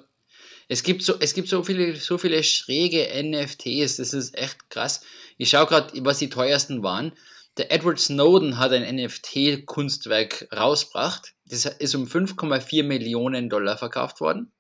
[0.69, 5.01] es gibt so, es gibt so viele, so viele schräge NFTs, das ist echt krass.
[5.39, 7.13] Ich schaue gerade, was die teuersten waren.
[7.57, 11.35] Der Edward Snowden hat ein NFT-Kunstwerk rausgebracht.
[11.47, 14.53] Das ist um 5,4 Millionen Dollar verkauft worden.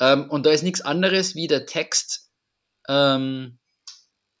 [0.00, 2.30] Ähm, und da ist nichts anderes wie der Text.
[2.88, 3.58] Ähm,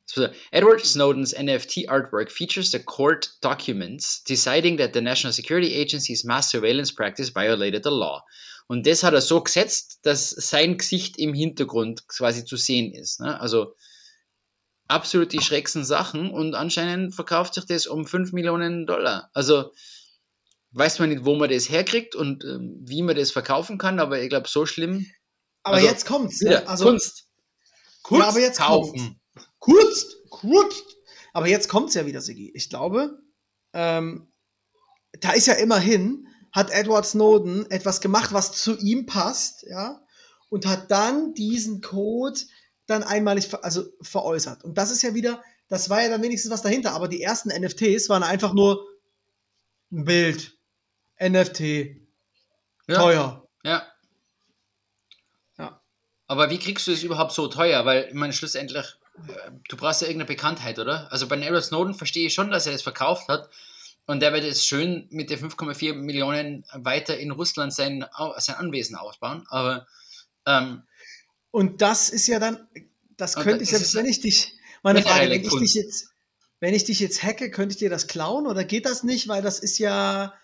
[0.06, 6.24] so, Edward Snowden's NFT artwork features the court documents deciding that the National Security Agency's
[6.24, 8.22] mass surveillance practice violated the law.
[8.66, 13.20] Und das hat er so gesetzt, dass sein Gesicht im Hintergrund quasi zu sehen ist.
[13.20, 13.38] Ne?
[13.40, 13.74] Also
[14.88, 19.30] absolut die schrägsten Sachen und anscheinend verkauft sich das um 5 Millionen Dollar.
[19.32, 19.72] Also
[20.72, 24.20] weiß man nicht, wo man das herkriegt und ähm, wie man das verkaufen kann, aber
[24.20, 25.06] ich glaube, so schlimm.
[25.62, 26.40] Aber Also, jetzt kommt's.
[26.40, 26.68] Wieder, Ne?
[26.68, 27.26] Also, Kunst.
[28.02, 29.20] Kunst Ja, aber jetzt kaufen.
[29.58, 30.84] Kunst, Kunst.
[31.32, 32.52] Aber jetzt kommt's ja wieder, Sigi.
[32.54, 33.18] Ich glaube,
[33.72, 34.32] ähm,
[35.20, 40.00] da ist ja immerhin, hat Edward Snowden etwas gemacht, was zu ihm passt, ja,
[40.50, 42.40] und hat dann diesen Code
[42.86, 44.62] dann einmalig ver also veräußert.
[44.62, 47.48] Und das ist ja wieder, das war ja dann wenigstens was dahinter, aber die ersten
[47.48, 48.86] NFTs waren einfach nur
[49.90, 50.56] ein Bild,
[51.20, 51.60] NFT,
[52.86, 52.98] Ja.
[52.98, 53.48] teuer.
[53.64, 53.86] Ja.
[55.58, 55.80] Ja.
[56.26, 57.84] Aber wie kriegst du es überhaupt so teuer?
[57.84, 58.96] Weil, ich meine, schlussendlich,
[59.68, 61.10] du brauchst ja irgendeine Bekanntheit, oder?
[61.12, 63.48] Also bei Edward Snowden verstehe ich schon, dass er das verkauft hat.
[64.06, 68.04] Und der wird jetzt schön mit den 5,4 Millionen weiter in Russland sein,
[68.36, 69.46] sein Anwesen ausbauen.
[69.48, 69.86] Aber
[70.46, 70.82] ähm,
[71.50, 72.68] Und das ist ja dann,
[73.16, 74.52] das könnte ich selbst, wenn ich dich,
[74.82, 76.10] meine Frage, wenn ich dich jetzt,
[76.60, 79.40] wenn ich dich jetzt hacke, könnte ich dir das klauen oder geht das nicht, weil
[79.42, 80.34] das ist ja,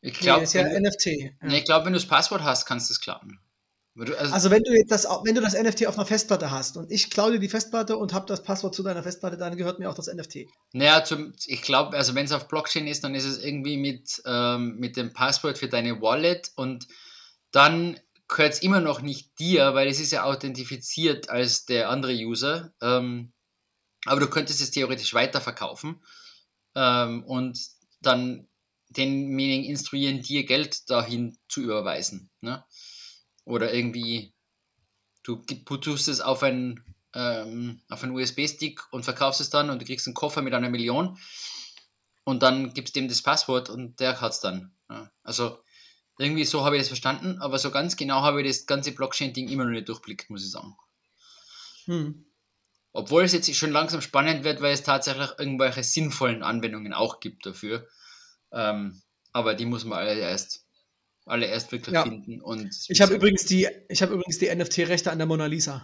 [0.00, 1.06] ich nee, glaube, ist ja wenn, du- NFT.
[1.06, 1.30] Ja.
[1.42, 3.40] nee, ich glaub, wenn du das Passwort hast, kannst du es klappen.
[3.94, 6.90] Also, Also wenn du jetzt das, wenn du das NFT auf einer Festplatte hast und
[6.90, 9.90] ich klaue dir die Festplatte und habe das Passwort zu deiner Festplatte, dann gehört mir
[9.90, 10.46] auch das NFT.
[10.72, 14.22] naja, zum, ich glaube, also wenn es auf Blockchain ist, dann ist es irgendwie mit,
[14.24, 16.86] ähm, mit dem Passwort für deine Wallet und
[17.50, 22.14] dann gehört es immer noch nicht dir, weil es ist ja authentifiziert als der andere
[22.14, 22.72] User.
[22.80, 23.32] Ähm,
[24.06, 26.02] aber du könntest es theoretisch weiterverkaufen
[26.74, 27.58] ähm, und
[28.00, 28.48] dann
[28.88, 32.30] denjenigen instruieren, dir Geld dahin zu überweisen.
[32.40, 32.64] Ne?
[33.44, 34.34] Oder irgendwie,
[35.22, 36.42] du, tust es auf
[37.14, 40.70] ähm, auf einen USB-Stick und verkaufst es dann und du kriegst einen Koffer mit einer
[40.70, 41.18] Million
[42.24, 44.72] und dann gibst dem das Passwort und der hat es dann.
[44.88, 45.10] Ja.
[45.22, 45.58] Also
[46.18, 49.48] irgendwie so habe ich das verstanden, aber so ganz genau habe ich das ganze Blockchain-Ding
[49.48, 50.76] immer noch nicht durchblickt, muss ich sagen.
[51.86, 52.26] Hm.
[52.92, 57.46] Obwohl es jetzt schon langsam spannend wird, weil es tatsächlich irgendwelche sinnvollen Anwendungen auch gibt
[57.46, 57.88] dafür.
[58.52, 60.66] Ähm, aber die muss man alle erst,
[61.24, 62.02] alle erst wirklich Ja.
[62.02, 62.40] finden.
[62.40, 65.82] Und Ich habe übrigens die, ich habe übrigens die NFT-Rechte an der Mona Lisa.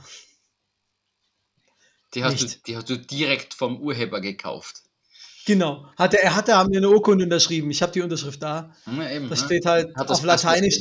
[2.14, 4.82] die hast, du, die hast du direkt vom Urheber gekauft.
[5.47, 5.86] Genau.
[5.97, 7.70] Hat er, er hat da mir eine Urkunde unterschrieben.
[7.70, 8.74] Ich habe die Unterschrift da.
[8.86, 9.41] Ja, eben, Da ne?
[9.43, 10.78] steht halt Hat das auf Lateinisch,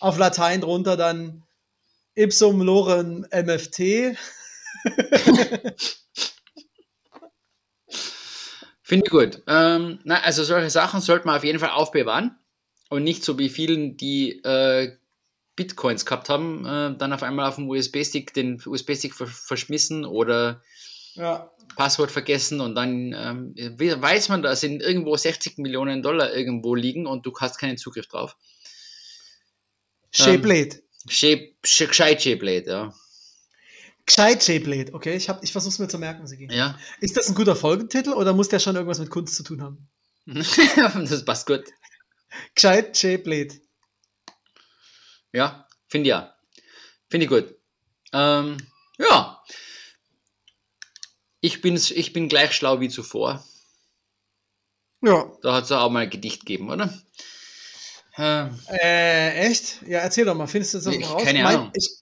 [0.00, 1.44] auf Latein drunter dann
[2.14, 4.16] Ipsum Lorem MFT.
[8.82, 9.42] Finde ich gut.
[9.46, 12.36] Ähm, na, also solche Sachen sollte man auf jeden Fall aufbewahren
[12.90, 14.96] und nicht so wie vielen, die äh,
[15.56, 20.62] Bitcoins gehabt haben, äh, dann auf einmal auf dem USB-Stick den USB-Stick ver verschmissen oder
[21.14, 21.50] Ja.
[21.76, 26.74] Passwort vergessen und dann ähm, we- weiß man, da sind irgendwo 60 Millionen Dollar irgendwo
[26.74, 28.36] liegen und du hast keinen Zugriff drauf.
[30.12, 30.82] Shapeblade.
[31.08, 32.94] Shape, sch gescheit Shapeblade, ja.
[34.06, 35.14] Gescheit Shapeblade, okay?
[35.16, 36.48] Ich, hab, ich versuch's mir zu merken, Sigi.
[36.50, 39.62] Ja, Ist das ein guter Folgentitel oder muss der schon irgendwas mit Kunst zu tun
[39.62, 39.88] haben?
[40.26, 41.64] das passt gut.
[42.54, 43.60] Gescheit Shapeblade.
[45.32, 46.34] Ja, finde ich ja.
[47.08, 47.54] Finde ich gut.
[48.12, 48.56] Ähm,
[48.98, 49.42] ja.
[51.40, 53.44] Ich, bin's, ich bin gleich schlau wie zuvor.
[55.02, 55.32] Ja.
[55.42, 56.92] Da hat es auch mal ein Gedicht gegeben, oder?
[58.16, 59.82] Ähm, Äh, echt?
[59.86, 60.46] Ja, erzähl doch mal.
[60.46, 61.22] Findest du das noch raus?
[61.22, 61.72] keine Ahnung.
[61.74, 62.00] ich,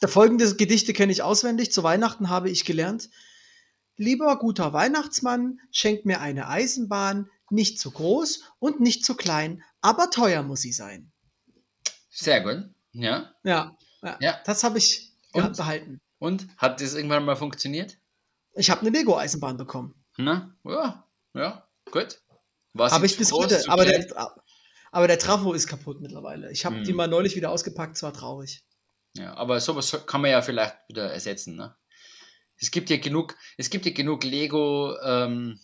[0.00, 1.72] der folgende Gedichte kenne ich auswendig.
[1.72, 3.10] Zu Weihnachten habe ich gelernt.
[3.96, 10.10] Lieber guter Weihnachtsmann, schenk mir eine Eisenbahn, nicht zu groß und nicht zu klein, aber
[10.10, 11.12] teuer muss sie sein.
[12.10, 12.70] sehr gut.
[12.92, 13.32] Ja.
[13.42, 14.16] Ja, ja.
[14.20, 14.40] Ja.
[14.44, 15.56] das habe ich Und?
[15.56, 16.00] behalten.
[16.18, 16.46] Und?
[16.58, 17.98] Hat das irgendwann mal funktioniert?
[18.54, 19.94] Ich habe eine Lego-Eisenbahn bekommen.
[20.16, 20.56] Na?
[20.64, 21.08] Ja.
[21.34, 21.68] Ja.
[21.90, 22.20] Gut.
[22.72, 23.62] Was Habe ich bis heute.
[23.68, 24.06] Aber der,
[24.92, 26.50] aber der Trafo ist kaputt mittlerweile.
[26.52, 26.84] Ich habe Hm.
[26.84, 28.64] die mal neulich wieder ausgepackt, zwar traurig.
[29.16, 31.56] Ja, aber sowas so- kann man ja vielleicht wieder ersetzen.
[31.56, 31.74] Ne?
[32.56, 35.58] Es gibt ja genug, es gibt ja genug Lego ähm,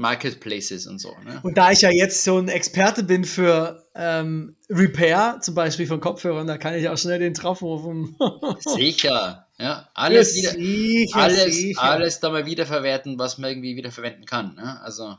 [0.00, 1.14] Marketplaces und so.
[1.24, 1.40] Ne?
[1.42, 6.00] Und da ich ja jetzt so ein Experte bin für ähm, Repair, zum Beispiel von
[6.00, 8.16] Kopfhörern, da kann ich auch schnell den Trafo vom.
[8.60, 9.46] Sicher.
[9.58, 11.82] Ja, alles, wieder, sicher, alles, sicher.
[11.82, 14.54] alles da mal wiederverwerten, was man irgendwie wiederverwenden kann.
[14.54, 14.80] Ne?
[14.80, 15.18] Also,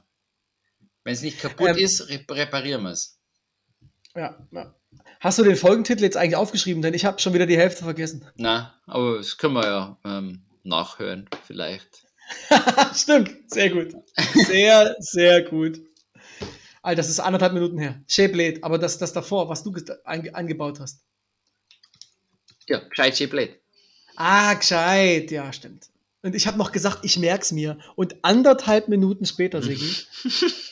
[1.03, 3.19] wenn es nicht kaputt Ähm, ist, rep reparieren wir es.
[4.15, 4.73] Ja, ja.
[5.19, 6.81] Hast du den Folgentitel jetzt eigentlich aufgeschrieben?
[6.81, 8.25] Denn ich habe schon wieder die Hälfte vergessen.
[8.35, 12.07] Na, aber das können wir ja ähm, nachhören, vielleicht.
[12.95, 13.95] Stimmt, sehr gut.
[14.47, 15.81] Sehr, sehr gut.
[16.81, 18.01] Alter, das ist anderthalb Minuten her.
[18.07, 19.73] Shapeblade, aber das, das davor, was du
[20.03, 21.01] eingebaut hast.
[22.67, 23.59] Ja, gescheit Chiplet.
[24.15, 25.89] Ah, gescheit, ja, stimmt.
[26.23, 27.79] Und ich habe noch gesagt, ich merk's mir.
[27.95, 29.95] Und anderthalb Minuten später, Sigi.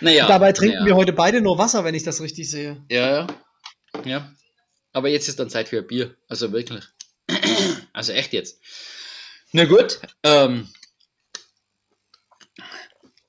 [0.00, 0.26] Naja.
[0.26, 0.86] Dabei trinken naja.
[0.86, 2.84] wir heute beide nur Wasser, wenn ich das richtig sehe.
[2.90, 3.26] Ja, ja.
[4.04, 4.32] Ja.
[4.92, 6.14] Aber jetzt ist dann Zeit für ein Bier.
[6.28, 6.84] Also wirklich.
[7.92, 8.60] Also echt jetzt.
[9.52, 10.00] Na gut.
[10.22, 10.68] Ähm,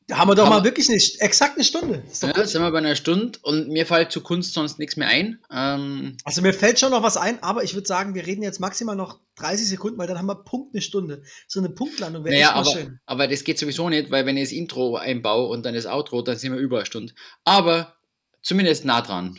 [0.10, 2.02] Da haben wir doch Haben mal wir- wirklich nicht exakt eine Stunde.
[2.22, 2.48] Ja, gut.
[2.48, 5.44] sind wir bei einer Stunde und mir fällt zu Kunst sonst nichts mehr ein.
[5.52, 8.62] Ähm, Also mir fällt schon noch was ein, aber ich würde sagen, wir reden jetzt
[8.62, 11.24] maximal noch 30 Sekunden, weil dann haben wir Punkt eine Stunde.
[11.46, 13.00] So eine Punktlandung wäre naja, aber, schön.
[13.06, 16.22] aber das geht sowieso nicht, weil wenn ich das Intro einbaue und dann das Outro,
[16.22, 17.14] dann sind wir über eine Stunde.
[17.44, 17.94] Aber
[18.42, 19.38] zumindest nah dran.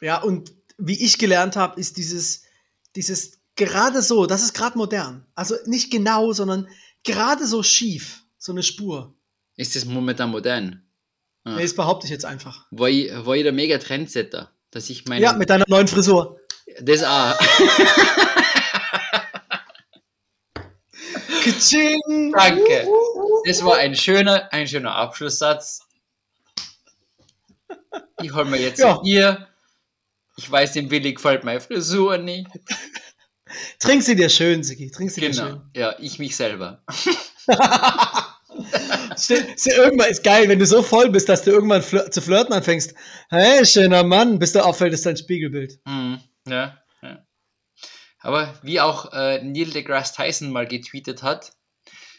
[0.00, 2.42] Ja, und wie ich gelernt habe, ist dieses,
[2.94, 5.26] dieses gerade so, das ist gerade modern.
[5.34, 6.68] Also nicht genau, sondern
[7.04, 9.14] gerade so schief, so eine Spur.
[9.56, 10.82] Ist das momentan modern?
[11.46, 11.56] Ja.
[11.56, 12.66] Nee, das behaupte ich jetzt einfach.
[12.70, 15.22] War ich, war ich der mega Trendsetter, dass ich meine.
[15.22, 16.40] Ja, mit deiner neuen Frisur.
[16.80, 17.38] das auch.
[21.42, 22.32] Kitsching.
[22.32, 22.86] Danke.
[23.46, 25.80] Das war ein schöner, ein schöner Abschlusssatz.
[28.22, 28.96] Ich hol mir jetzt Ja.
[28.98, 29.48] Bier.
[30.36, 32.48] Ich weiß, dem Willi gefällt meine Frisur nicht.
[33.78, 34.90] Trink sie dir schön, Sigi.
[34.90, 35.46] Trink sie dir Genau.
[35.46, 35.62] schön.
[35.74, 36.82] Ja, ich mich selber.
[39.16, 42.52] Ste- irgendwann ist geil, wenn du so voll bist, dass du irgendwann flir zu flirten
[42.54, 42.94] anfängst.
[43.28, 45.78] Hey, schöner Mann, bis du auffällt, ist dein Spiegelbild.
[45.86, 46.20] Mhm.
[46.48, 47.26] Ja, ja.
[48.20, 51.52] Aber wie auch äh, Neil deGrasse Tyson mal getweetet hat,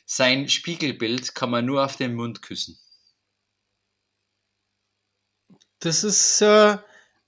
[0.06, 2.78] sein Spiegelbild kann man nur auf den Mund küssen.
[5.80, 6.78] Das ist äh,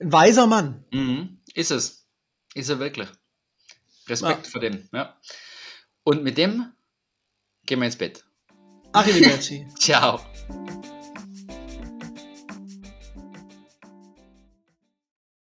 [0.00, 0.84] ein weiser Mann.
[0.92, 1.40] Mhm.
[1.54, 2.06] Ist es.
[2.54, 3.08] Ist er wirklich.
[4.08, 4.50] Respekt Ja.
[4.50, 4.88] vor dem.
[4.92, 5.16] Ja.
[6.04, 6.72] Und mit dem
[7.66, 8.24] gehen wir ins Bett.
[8.92, 9.66] Arrivederci.
[9.78, 10.20] Ciao.